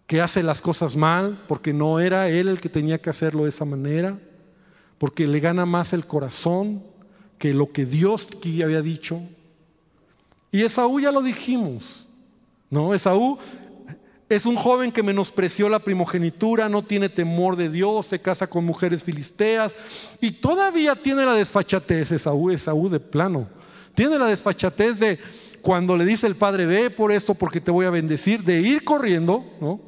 [0.07, 3.49] que hace las cosas mal porque no era él el que tenía que hacerlo de
[3.49, 4.19] esa manera,
[4.97, 6.83] porque le gana más el corazón
[7.37, 8.29] que lo que Dios
[8.63, 9.21] había dicho.
[10.51, 12.07] Y Esaú ya lo dijimos,
[12.69, 12.93] ¿no?
[12.93, 13.39] Esaú
[14.31, 18.63] es un joven que menospreció la primogenitura, no tiene temor de Dios, se casa con
[18.63, 19.75] mujeres filisteas
[20.21, 23.49] y todavía tiene la desfachatez, Esaú, Esaú de plano.
[23.93, 25.19] Tiene la desfachatez de
[25.61, 28.85] cuando le dice el padre, ve por esto porque te voy a bendecir, de ir
[28.85, 29.81] corriendo, ¿no?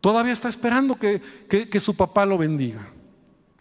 [0.00, 2.92] Todavía está esperando que, que su papá lo bendiga.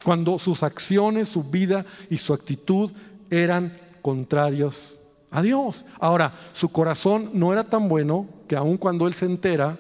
[0.03, 2.91] Cuando sus acciones, su vida y su actitud
[3.29, 5.85] eran contrarios a Dios.
[5.99, 9.79] Ahora, su corazón no era tan bueno que aun cuando él se entera,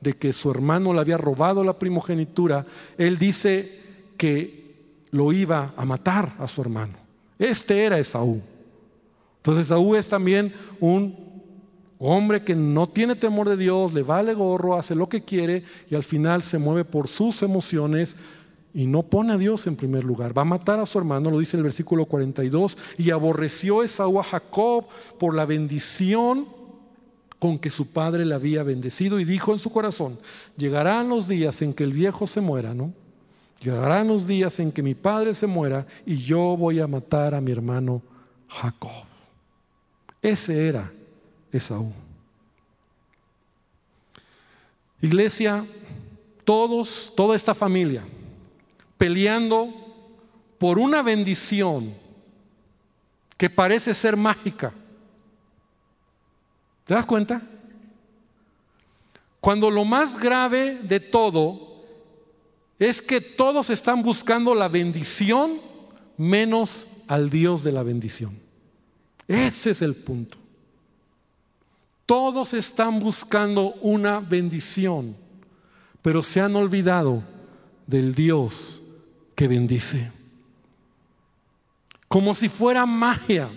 [0.00, 3.80] de que su hermano le había robado la primogenitura, él dice
[4.16, 6.94] que lo iba a matar a su hermano.
[7.38, 8.40] Este era Esaú.
[9.38, 11.16] Entonces Esaú es también un
[11.98, 15.94] hombre que no tiene temor de Dios, le vale gorro, hace lo que quiere y
[15.94, 18.16] al final se mueve por sus emociones
[18.72, 20.36] y no pone a Dios en primer lugar.
[20.36, 24.24] Va a matar a su hermano, lo dice el versículo 42, y aborreció Esaú a
[24.24, 24.84] Jacob
[25.18, 26.59] por la bendición
[27.40, 30.20] con que su padre le había bendecido y dijo en su corazón,
[30.56, 32.92] llegarán los días en que el viejo se muera, ¿no?
[33.62, 37.40] Llegarán los días en que mi padre se muera y yo voy a matar a
[37.40, 38.02] mi hermano
[38.46, 39.04] Jacob.
[40.22, 40.92] Ese era
[41.50, 41.92] Esaú.
[45.00, 45.66] Iglesia,
[46.44, 48.04] todos, toda esta familia,
[48.98, 49.72] peleando
[50.58, 51.94] por una bendición
[53.38, 54.74] que parece ser mágica,
[56.90, 57.40] ¿Te das cuenta?
[59.40, 61.84] Cuando lo más grave de todo
[62.80, 65.60] es que todos están buscando la bendición
[66.16, 68.36] menos al Dios de la bendición.
[69.28, 70.36] Ese es el punto.
[72.06, 75.14] Todos están buscando una bendición,
[76.02, 77.22] pero se han olvidado
[77.86, 78.82] del Dios
[79.36, 80.10] que bendice.
[82.08, 83.48] Como si fuera magia.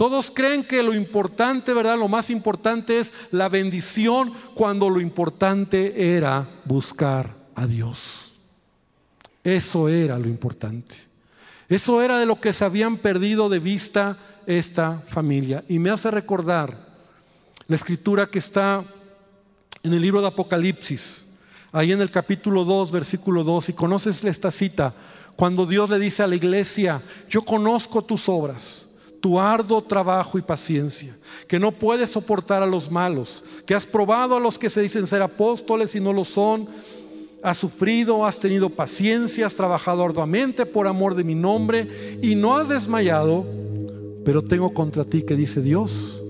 [0.00, 1.98] Todos creen que lo importante, ¿verdad?
[1.98, 8.32] Lo más importante es la bendición cuando lo importante era buscar a Dios.
[9.44, 10.96] Eso era lo importante.
[11.68, 15.64] Eso era de lo que se habían perdido de vista esta familia.
[15.68, 16.88] Y me hace recordar
[17.68, 18.82] la escritura que está
[19.82, 21.26] en el libro de Apocalipsis,
[21.72, 24.94] ahí en el capítulo 2, versículo 2, y conoces esta cita,
[25.36, 28.86] cuando Dios le dice a la iglesia, yo conozco tus obras
[29.20, 34.36] tu arduo trabajo y paciencia, que no puedes soportar a los malos, que has probado
[34.36, 36.66] a los que se dicen ser apóstoles y no lo son,
[37.42, 42.56] has sufrido, has tenido paciencia, has trabajado arduamente por amor de mi nombre y no
[42.56, 43.46] has desmayado,
[44.24, 46.24] pero tengo contra ti que dice Dios,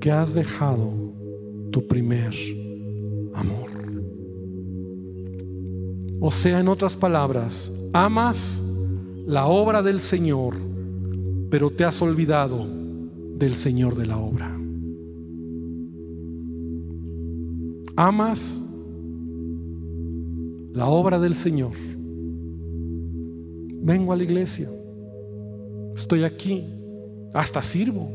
[0.00, 0.92] que has dejado
[1.70, 2.34] tu primer
[3.34, 3.70] amor.
[6.20, 8.62] O sea, en otras palabras, amas
[9.26, 10.71] la obra del Señor
[11.52, 12.66] pero te has olvidado
[13.36, 14.58] del Señor de la obra.
[17.94, 18.64] Amas
[20.72, 21.72] la obra del Señor.
[23.82, 24.70] Vengo a la iglesia.
[25.94, 26.64] Estoy aquí.
[27.34, 28.08] Hasta sirvo.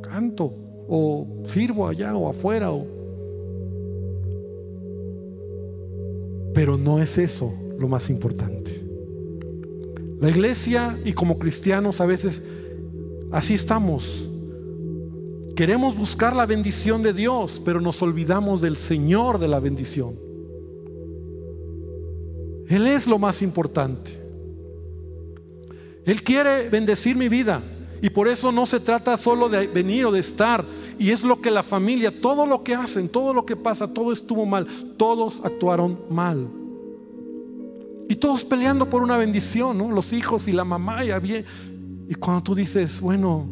[0.00, 0.54] Canto.
[0.88, 2.70] O sirvo allá o afuera.
[6.54, 8.70] Pero no es eso lo más importante.
[10.20, 12.44] La iglesia y como cristianos a veces
[13.32, 14.28] Así estamos.
[15.54, 20.16] Queremos buscar la bendición de Dios, pero nos olvidamos del Señor de la bendición.
[22.68, 24.20] Él es lo más importante.
[26.04, 27.62] Él quiere bendecir mi vida.
[28.02, 30.64] Y por eso no se trata solo de venir o de estar.
[30.98, 34.12] Y es lo que la familia, todo lo que hacen, todo lo que pasa, todo
[34.12, 34.66] estuvo mal.
[34.96, 36.48] Todos actuaron mal.
[38.08, 39.90] Y todos peleando por una bendición, ¿no?
[39.90, 41.44] Los hijos y la mamá, ya bien,
[42.10, 43.46] y cuando tú dices, bueno,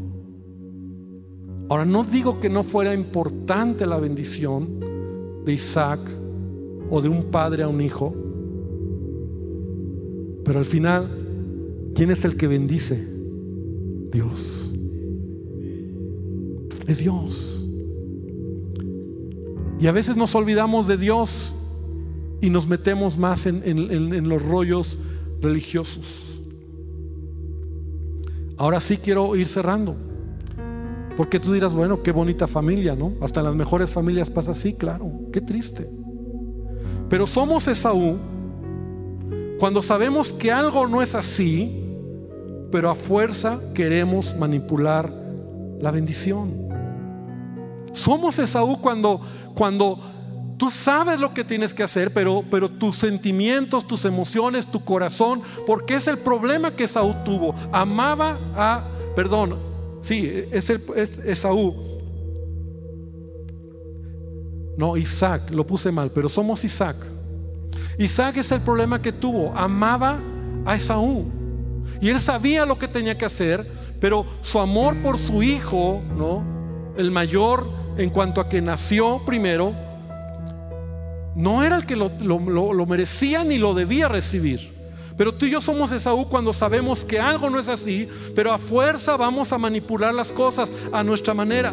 [1.68, 4.81] ahora no digo que no fuera importante la bendición
[5.44, 6.01] de Isaac
[6.90, 8.12] o de un padre a un hijo,
[10.44, 13.09] pero al final, ¿quién es el que bendice?
[14.11, 14.73] Dios.
[16.88, 17.64] Es Dios.
[19.79, 21.54] Y a veces nos olvidamos de Dios
[22.40, 24.98] y nos metemos más en, los rollos
[25.40, 26.37] religiosos.
[28.59, 29.96] Ahora sí quiero ir cerrando.
[31.17, 33.15] Porque tú dirás, bueno, qué bonita familia, ¿no?
[33.21, 35.90] Hasta en las mejores familias pasa así, claro, qué triste.
[37.09, 38.19] Pero somos Esaú
[39.59, 41.85] cuando sabemos que algo no es así,
[42.71, 45.13] pero a fuerza queremos manipular
[45.81, 46.69] la bendición.
[47.92, 49.21] Somos Esaú cuando,
[49.54, 49.98] cuando
[50.59, 55.40] Tú sabes lo que tienes que hacer, pero, pero tus sentimientos, tus emociones, tu corazón,
[55.65, 57.54] porque es el problema que Esaú tuvo.
[57.73, 58.83] Amaba a,
[59.15, 59.56] perdón,
[60.00, 61.77] sí, es, el, es Esaú.
[64.77, 66.96] No, Isaac, lo puse mal, pero somos Isaac.
[67.96, 69.52] Isaac es el problema que tuvo.
[69.56, 70.19] Amaba
[70.67, 71.27] a Esaú.
[72.00, 73.65] Y él sabía lo que tenía que hacer,
[74.00, 76.44] pero su amor por su hijo, ¿no?
[76.96, 79.75] El mayor en cuanto a que nació primero,
[81.38, 84.74] no era el que lo, merecía ni lo debía recibir.
[85.16, 88.58] Pero tú y yo somos Esaú cuando sabemos que algo no es así, pero a
[88.58, 91.72] fuerza vamos a manipular las cosas a nuestra manera.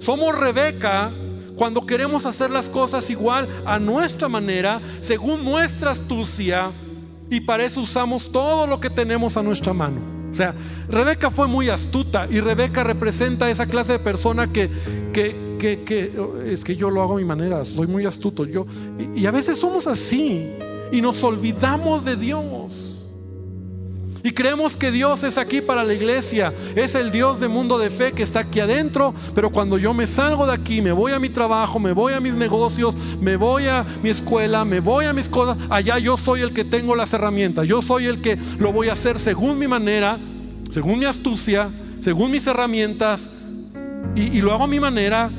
[0.00, 1.12] Somos Rebeca
[1.54, 6.72] cuando queremos hacer las cosas igual a nuestra manera, según nuestra astucia,
[7.30, 10.15] y para eso usamos todo lo que tenemos a nuestra mano.
[10.36, 10.54] O sea,
[10.90, 14.68] Rebeca fue muy astuta y Rebeca representa esa clase de persona que,
[15.14, 16.12] que, que,
[16.44, 18.44] es que yo lo hago a mi manera, soy muy astuto.
[18.44, 18.66] Yo,
[19.14, 20.52] y a veces somos así
[20.92, 22.95] y nos olvidamos de Dios.
[24.26, 26.52] Y creemos que Dios es aquí para la iglesia.
[26.74, 29.14] Es el Dios de mundo de fe que está aquí adentro.
[29.36, 32.18] Pero cuando yo me salgo de aquí, me voy a mi trabajo, me voy a
[32.18, 36.40] mis negocios, me voy a mi escuela, me voy a mis cosas, allá yo soy
[36.40, 37.68] el que tengo las herramientas.
[37.68, 40.18] Yo soy el que lo voy a hacer según mi manera,
[40.72, 41.70] según mi astucia,
[42.00, 43.30] según mis herramientas.
[44.16, 45.30] Y, y lo hago a mi manera.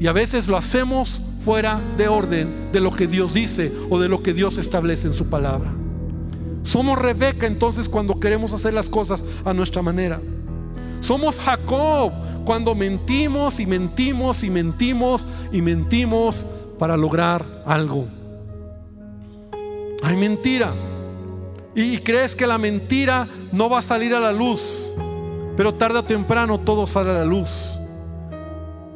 [0.00, 4.08] Y a veces lo hacemos fuera de orden de lo que Dios dice o de
[4.08, 5.74] lo que Dios establece en su palabra.
[6.62, 10.20] Somos Rebeca entonces cuando queremos hacer las cosas a nuestra manera.
[11.00, 12.12] Somos Jacob
[12.44, 16.46] cuando mentimos y mentimos y mentimos y mentimos
[16.78, 18.06] para lograr algo.
[20.02, 20.72] Hay mentira.
[21.74, 24.94] Y crees que la mentira no va a salir a la luz.
[25.56, 27.78] Pero tarde o temprano todo sale a la luz.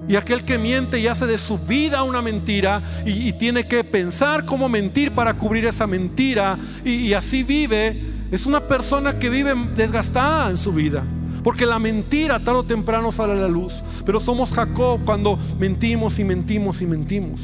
[0.09, 4.45] Y aquel que miente y hace de su vida una mentira y, tiene que pensar
[4.45, 8.01] cómo mentir para cubrir esa mentira y, así vive,
[8.31, 11.05] es una persona que vive desgastada en su vida.
[11.43, 13.83] Porque la mentira tarde o temprano sale a la luz.
[14.05, 17.41] Pero somos Jacob cuando mentimos y mentimos y mentimos.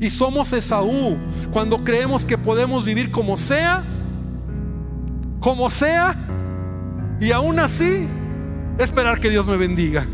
[0.00, 1.16] Y somos Esaú
[1.52, 3.82] cuando creemos que podemos vivir como sea,
[5.40, 6.16] como sea,
[7.20, 8.06] y aún así
[8.78, 10.04] esperar que Dios me bendiga.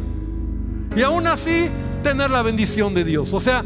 [0.95, 1.69] Y aún así
[2.03, 3.33] tener la bendición de Dios.
[3.33, 3.65] O sea,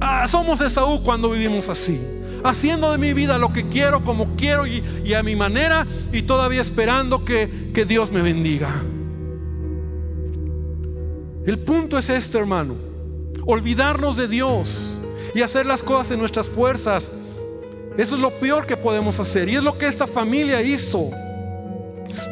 [0.00, 2.00] ah, somos Esaú cuando vivimos así.
[2.42, 4.82] Haciendo de mi vida lo que quiero, como quiero y,
[5.14, 8.70] a mi manera y todavía esperando que, que Dios me bendiga.
[11.46, 12.76] El punto es este, hermano.
[13.46, 15.00] Olvidarnos de Dios
[15.34, 17.12] y hacer las cosas en nuestras fuerzas.
[17.96, 19.48] Eso es lo peor que podemos hacer.
[19.48, 21.10] Y es lo que esta familia hizo.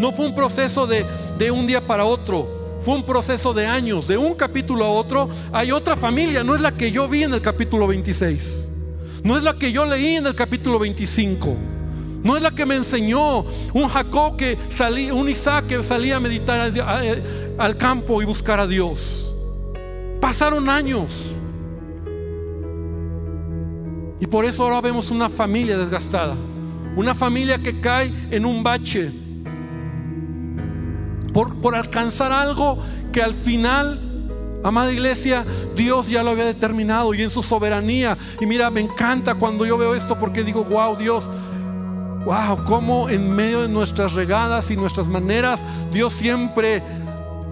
[0.00, 1.04] No fue un proceso de,
[1.36, 2.57] de un día para otro.
[2.80, 5.28] Fue un proceso de años, de un capítulo a otro.
[5.52, 8.70] Hay otra familia, no es la que yo vi en el capítulo 26.
[9.24, 11.56] No es la que yo leí en el capítulo 25.
[12.22, 13.40] No es la que me enseñó
[13.72, 16.72] un Jacob que salía, un Isaac que salía a meditar
[17.58, 19.34] al campo y buscar a Dios.
[20.20, 21.34] Pasaron años.
[24.20, 26.36] Y por eso ahora vemos una familia desgastada.
[26.96, 29.12] Una familia que cae en un bache
[31.46, 32.78] por, alcanzar algo
[33.12, 34.04] que al final
[34.64, 38.18] Amada iglesia, Dios ya lo había determinado y en su soberanía.
[38.40, 41.30] Y mira, me encanta cuando yo veo esto porque digo, wow, Dios,
[42.24, 46.82] wow, cómo en medio de nuestras regadas y nuestras maneras, Dios siempre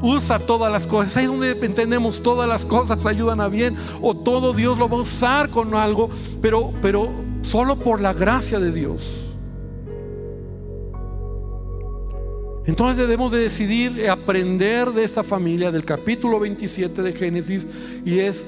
[0.02, 1.16] usa todas las cosas.
[1.16, 5.02] Ahí donde entendemos todas las cosas ayudan a bien o todo Dios lo va a
[5.02, 6.10] usar con algo,
[6.42, 7.08] pero, pero
[7.42, 9.25] solo por la gracia de Dios.
[12.66, 17.68] Entonces debemos de decidir aprender de esta familia del capítulo 27 de Génesis
[18.04, 18.46] y es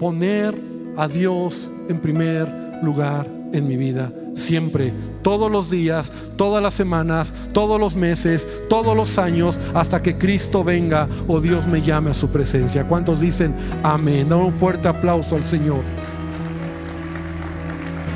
[0.00, 0.54] poner
[0.96, 4.12] a Dios en primer lugar en mi vida.
[4.34, 4.92] Siempre,
[5.22, 10.64] todos los días, todas las semanas, todos los meses, todos los años, hasta que Cristo
[10.64, 12.86] venga o Dios me llame a su presencia.
[12.86, 14.28] ¿Cuántos dicen amén?
[14.28, 15.82] Da un fuerte aplauso al Señor.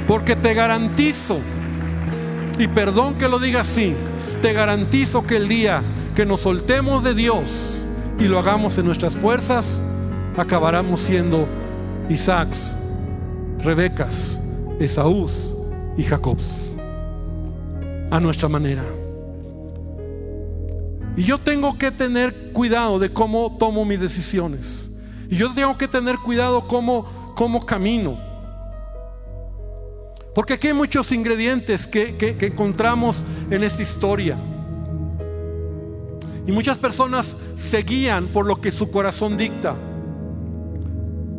[0.09, 1.39] Porque te garantizo,
[2.59, 3.95] y perdón que lo diga así,
[4.41, 5.83] te garantizo que el día
[6.15, 7.87] que nos soltemos de Dios
[8.19, 9.83] y lo hagamos en nuestras fuerzas,
[10.37, 11.47] acabaremos siendo
[12.09, 12.79] Isaacs,
[13.59, 14.43] Rebecas,
[14.79, 15.57] Esaús
[15.97, 16.73] y Jacobs.
[18.11, 18.83] A nuestra manera.
[21.17, 24.91] Y yo tengo que tener cuidado de cómo tomo mis decisiones.
[25.29, 28.30] Y yo tengo que tener cuidado cómo, cómo camino.
[30.35, 34.39] Porque aquí hay muchos ingredientes que, encontramos en esta historia.
[36.47, 39.75] Y muchas personas se guían por lo que su corazón dicta.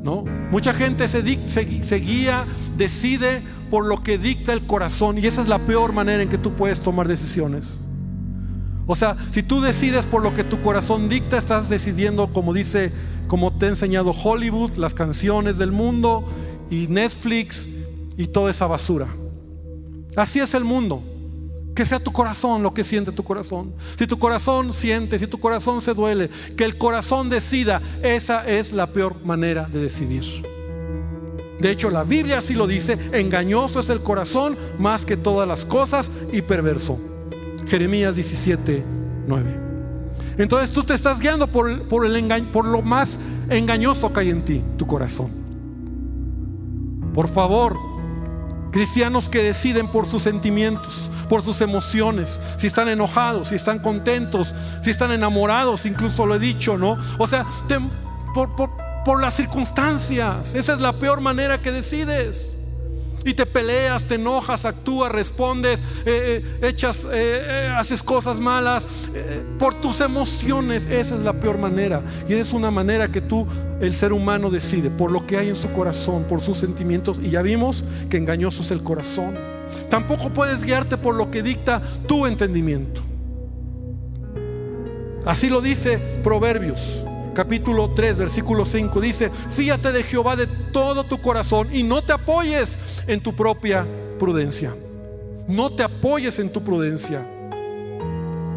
[0.04, 0.24] ¿No?
[0.52, 5.48] Mucha gente se, se guía, decide por lo que dicta el corazón y esa es
[5.48, 7.86] la peor manera en que tú puedes tomar decisiones.
[8.88, 12.92] O sea, si tú decides por lo que tu corazón dicta, estás decidiendo, como dice,
[13.28, 16.26] como te ha enseñado Hollywood, las canciones del mundo
[16.70, 17.70] y Netflix
[18.18, 19.08] y toda esa basura.
[20.16, 21.04] Así es el mundo.
[21.76, 23.74] Que sea tu corazón lo que siente tu corazón.
[23.98, 28.74] Si tu corazón siente, si tu corazón se duele, que el corazón decida, esa es
[28.74, 30.26] la peor manera de decidir.
[31.60, 35.64] De hecho, la Biblia así lo dice, engañoso es el corazón más que todas las
[35.64, 37.00] cosas y perverso.
[37.68, 38.84] Jeremías 17,
[39.28, 39.60] 9.
[40.38, 41.84] Entonces tú te estás guiando por, el
[42.52, 45.30] por lo más engañoso que hay en ti, tu corazón.
[47.14, 47.78] Por favor,
[48.72, 54.56] cristianos que deciden por sus sentimientos, por sus emociones, si están enojados, si están contentos,
[54.82, 56.98] si están enamorados, incluso lo he dicho, ¿no?
[57.18, 57.46] O sea,
[58.34, 58.72] por, por,
[59.06, 62.58] por las circunstancias, esa es la peor manera que decides.
[63.24, 68.88] Y te peleas, te enojas, actúas, respondes, eh, eh, echas, eh, haces cosas malas
[69.60, 70.88] por tus emociones.
[70.88, 72.02] Esa es la peor manera.
[72.28, 73.46] Y es una manera que tú,
[73.80, 77.20] el ser humano, decide por lo que hay en su corazón, por sus sentimientos.
[77.22, 79.38] Y ya vimos que engañoso es el corazón.
[79.90, 83.02] Tampoco puedes guiarte por lo que dicta tu entendimiento.
[85.26, 91.22] Así lo dice Proverbios capítulo 3, versículo 5, dice, fíate de Jehová de todo tu
[91.22, 93.86] corazón y no te apoyes en tu propia
[94.20, 94.76] prudencia.
[95.48, 97.26] No te apoyes en tu prudencia.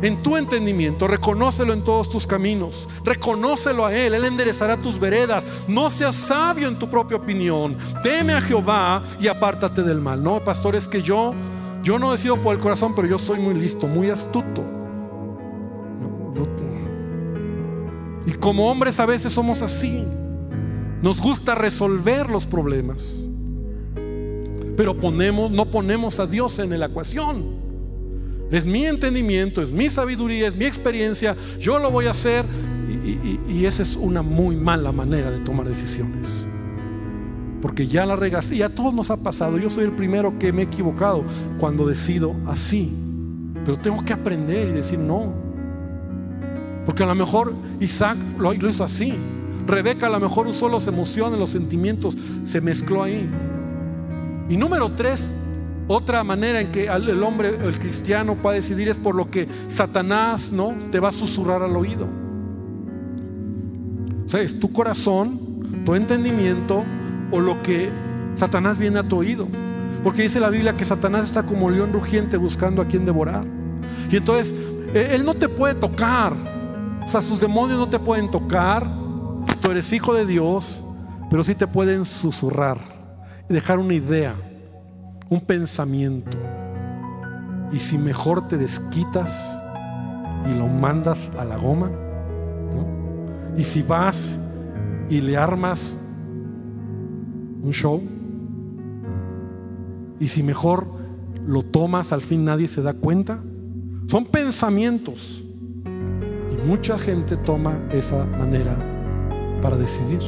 [0.03, 5.47] En tu entendimiento, reconócelo en todos tus caminos, reconócelo a Él, Él enderezará tus veredas.
[5.67, 10.23] No seas sabio en tu propia opinión, teme a Jehová y apártate del mal.
[10.23, 11.33] No, pastor, es que yo,
[11.83, 14.63] yo no decido por el corazón, pero yo soy muy listo, muy astuto.
[18.27, 20.05] Y como hombres a veces somos así.
[21.03, 23.29] Nos gusta resolver los problemas.
[24.77, 27.63] Pero ponemos, no ponemos a Dios en la ecuación.
[28.51, 31.37] Es mi entendimiento, es mi sabiduría, es mi experiencia.
[31.59, 32.45] Yo lo voy a hacer.
[33.49, 36.47] Y, esa es una muy mala manera de tomar decisiones.
[37.61, 38.57] Porque ya la regaste.
[38.57, 39.59] Y a todos nos ha pasado.
[39.59, 41.25] Yo soy el primero que me he equivocado
[41.59, 42.93] cuando decido así.
[43.65, 45.44] Pero tengo que aprender y decir no.
[46.85, 49.15] Porque a lo mejor Isaac lo, hizo así.
[49.67, 53.29] Rebeca a lo mejor usó las emociones, los sentimientos, se mezcló ahí.
[54.49, 55.35] Y número tres,
[55.89, 60.53] otra manera en que el hombre, el cristiano puede decidir es por lo que Satanás
[60.53, 62.09] no te va a susurrar al oído.
[64.27, 66.85] O sea, es tu corazón, tu entendimiento
[67.31, 67.91] o lo que
[68.35, 69.49] Satanás viene a tu oído.
[70.03, 73.47] Porque dice la Biblia que Satanás está como león rugiente buscando a quien devorar.
[74.11, 74.55] Y entonces,
[74.93, 76.54] e, él no te puede tocar.
[77.05, 78.89] O sea, sus demonios no te pueden tocar.
[79.61, 80.85] Tú eres hijo de Dios,
[81.31, 82.79] pero sí te pueden susurrar
[83.49, 84.35] y dejar una idea,
[85.29, 86.39] un pensamiento.
[87.73, 89.61] Y si mejor te desquitas
[90.47, 91.91] y lo mandas a la goma,
[93.57, 94.39] y si vas
[95.09, 95.97] y le armas
[97.63, 98.03] un show,
[100.19, 100.87] y si mejor
[101.47, 103.43] lo tomas, al fin nadie se da cuenta.
[104.07, 105.44] Son pensamientos.
[106.67, 108.77] Mucha gente toma esa manera
[109.61, 110.21] para decidir.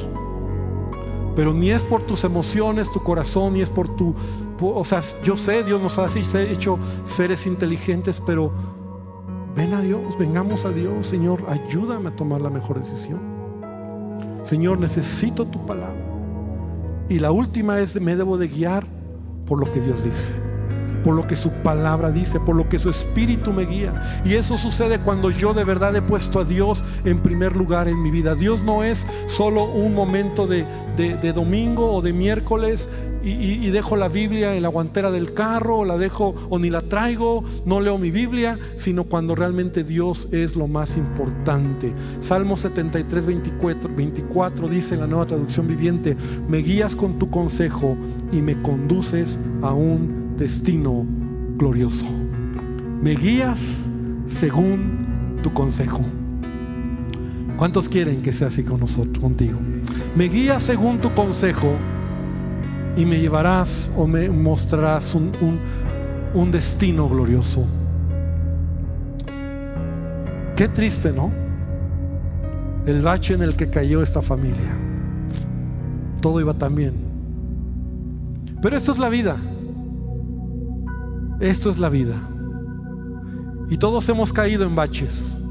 [1.34, 4.14] Pero ni es por tus emociones, tu corazón, ni es por tu...
[4.60, 8.52] o sea, yo sé, Dios nos ha hecho seres inteligentes, pero
[9.54, 13.20] ven a Dios, vengamos a Dios, Señor, ayúdame a tomar la mejor decisión.
[14.42, 16.04] Señor, necesito tu palabra.
[17.08, 18.86] Y la última es, me debo de guiar
[19.46, 20.45] por lo que Dios dice
[21.06, 24.20] por lo que su palabra dice, por lo que su espíritu me guía.
[24.24, 28.02] Y eso sucede cuando yo de verdad he puesto a Dios en primer lugar en
[28.02, 28.34] mi vida.
[28.34, 30.66] Dios no es solo un momento de,
[31.32, 32.88] domingo o de miércoles
[33.22, 36.82] y, dejo la Biblia en la guantera del carro o la dejo o ni la
[36.82, 41.92] traigo, no leo mi Biblia, sino cuando realmente Dios es lo más importante.
[42.18, 46.16] Salmo 73, 24, 24 dice en la nueva traducción viviente,
[46.48, 47.96] me guías con tu consejo
[48.32, 51.06] y me conduces a un destino
[51.56, 52.06] glorioso.
[53.02, 53.88] Me guías
[54.26, 56.04] según tu consejo.
[57.56, 59.58] ¿Cuántos quieren que sea así con nosotros, contigo?
[60.14, 61.76] Me guías según tu consejo
[62.96, 65.32] y me llevarás o me mostrarás un,
[66.34, 67.64] un destino glorioso.
[70.54, 71.30] Qué triste, ¿no?
[72.86, 74.76] El bache en el que cayó esta familia.
[76.20, 76.94] Todo iba tan bien.
[78.62, 79.36] Pero esto es la vida.
[81.40, 82.16] Esto es la vida.
[83.68, 85.42] Y todos hemos caído en baches.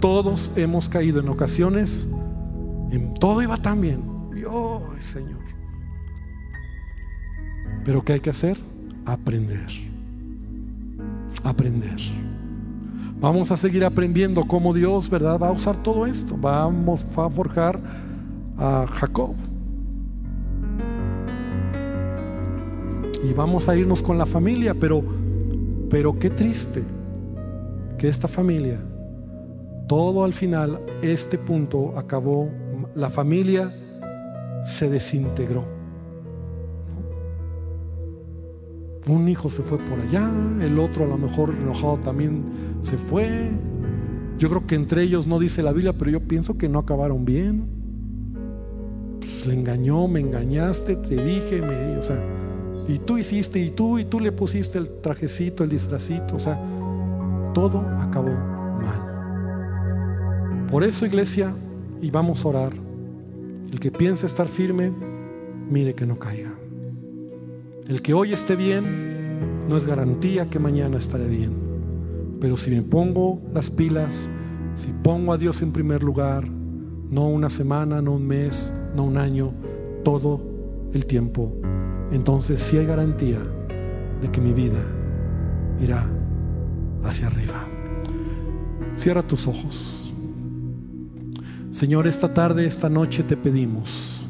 [0.00, 2.08] Todos hemos caído en ocasiones.
[2.90, 4.02] En todo iba tan bien.
[4.32, 5.42] ay, Señor.
[7.84, 8.58] Pero ¿qué hay que hacer?
[9.04, 9.66] Aprender.
[11.42, 12.00] Aprender.
[13.20, 15.38] Vamos a seguir aprendiendo cómo Dios, ¿verdad?
[15.38, 16.36] Va a usar todo esto.
[16.36, 17.80] Vamos a forjar
[18.58, 19.36] a Jacob.
[23.24, 25.02] Y vamos a irnos con la familia, pero,
[25.88, 26.82] pero qué triste
[27.96, 28.78] que esta familia,
[29.88, 32.50] todo al final, este punto acabó,
[32.94, 33.72] la familia
[34.62, 35.64] se desintegró.
[39.06, 42.42] Un hijo se fue por allá, el otro a lo mejor enojado también
[42.82, 43.50] se fue.
[44.38, 47.24] Yo creo que entre ellos no dice la Biblia, pero yo pienso que no acabaron
[47.24, 47.68] bien.
[49.18, 52.22] Pues le engañó, me engañaste, te dije, me, o sea,
[52.88, 56.60] y tú hiciste, y tú, y tú le pusiste el trajecito, el disfracito, o sea,
[57.54, 58.32] todo acabó
[58.78, 60.66] mal.
[60.70, 61.54] Por eso, iglesia,
[62.02, 62.72] y vamos a orar,
[63.72, 64.92] el que piense estar firme,
[65.70, 66.52] mire que no caiga.
[67.88, 71.52] El que hoy esté bien no es garantía que mañana estaré bien.
[72.40, 74.30] Pero si me pongo las pilas,
[74.74, 79.16] si pongo a Dios en primer lugar, no una semana, no un mes, no un
[79.16, 79.54] año,
[80.02, 80.40] todo
[80.92, 81.54] el tiempo,
[82.12, 83.38] entonces sí hay garantía
[84.20, 84.82] de que mi vida
[85.80, 86.06] irá
[87.04, 87.66] hacia arriba.
[88.96, 90.12] Cierra tus ojos.
[91.70, 94.20] Señor, esta tarde, esta noche te pedimos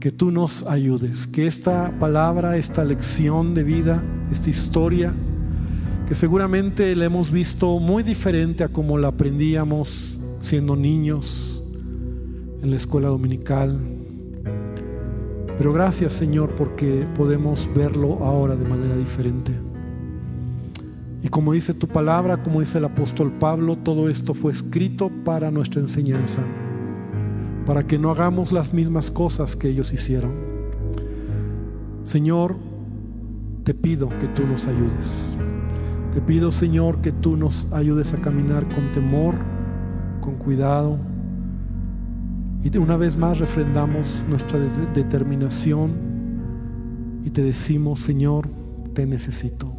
[0.00, 5.12] que tú nos ayudes, que esta palabra, esta lección de vida, esta historia,
[6.06, 11.62] que seguramente la hemos visto muy diferente a como la aprendíamos siendo niños
[12.62, 13.97] en la escuela dominical.
[15.58, 19.52] Pero gracias Señor porque podemos verlo ahora de manera diferente.
[21.22, 25.50] Y como dice tu palabra, como dice el apóstol Pablo, todo esto fue escrito para
[25.50, 26.42] nuestra enseñanza
[27.68, 30.32] para que no hagamos las mismas cosas que ellos hicieron.
[32.02, 32.56] Señor,
[33.62, 35.36] te pido que tú nos ayudes.
[36.14, 39.34] Te pido, Señor, que tú nos ayudes a caminar con temor,
[40.22, 40.96] con cuidado.
[42.62, 45.92] Y una vez más refrendamos nuestra determinación
[47.24, 48.48] y te decimos, Señor,
[48.94, 49.76] te necesito.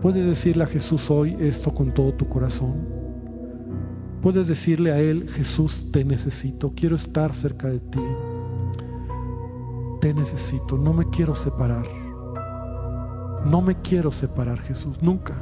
[0.00, 2.86] Puedes decirle a Jesús hoy esto con todo tu corazón.
[4.22, 8.00] Puedes decirle a Él, Jesús, te necesito, quiero estar cerca de ti.
[10.00, 11.86] Te necesito, no me quiero separar.
[13.44, 15.34] No me quiero separar, Jesús, nunca.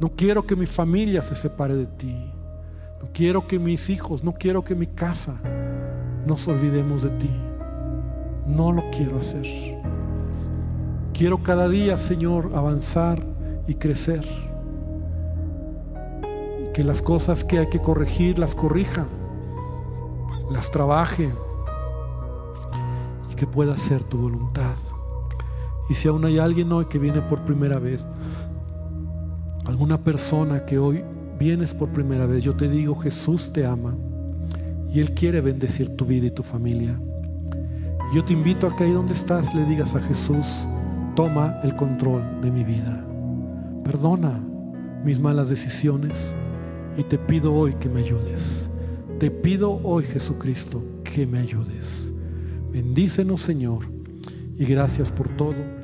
[0.00, 2.27] No quiero que mi familia se separe de ti.
[3.02, 5.34] No quiero que mis hijos, no quiero que mi casa
[6.26, 7.30] nos olvidemos de ti.
[8.46, 9.46] No lo quiero hacer.
[11.12, 13.20] Quiero cada día, Señor, avanzar
[13.66, 14.24] y crecer
[16.72, 19.06] que las cosas que hay que corregir las corrija,
[20.50, 21.32] las trabaje
[23.30, 24.76] y que pueda hacer tu voluntad.
[25.88, 28.06] Y si aún hay alguien hoy que viene por primera vez,
[29.66, 31.04] alguna persona que hoy
[31.38, 33.96] vienes por primera vez, yo te digo, Jesús te ama
[34.92, 37.00] y Él quiere bendecir tu vida y tu familia.
[38.14, 40.66] Yo te invito a que ahí donde estás le digas a Jesús,
[41.14, 43.04] toma el control de mi vida.
[43.84, 44.40] Perdona
[45.04, 46.36] mis malas decisiones
[46.96, 48.70] y te pido hoy que me ayudes.
[49.18, 52.12] Te pido hoy, Jesucristo, que me ayudes.
[52.72, 53.84] Bendícenos, Señor,
[54.56, 55.77] y gracias por todo.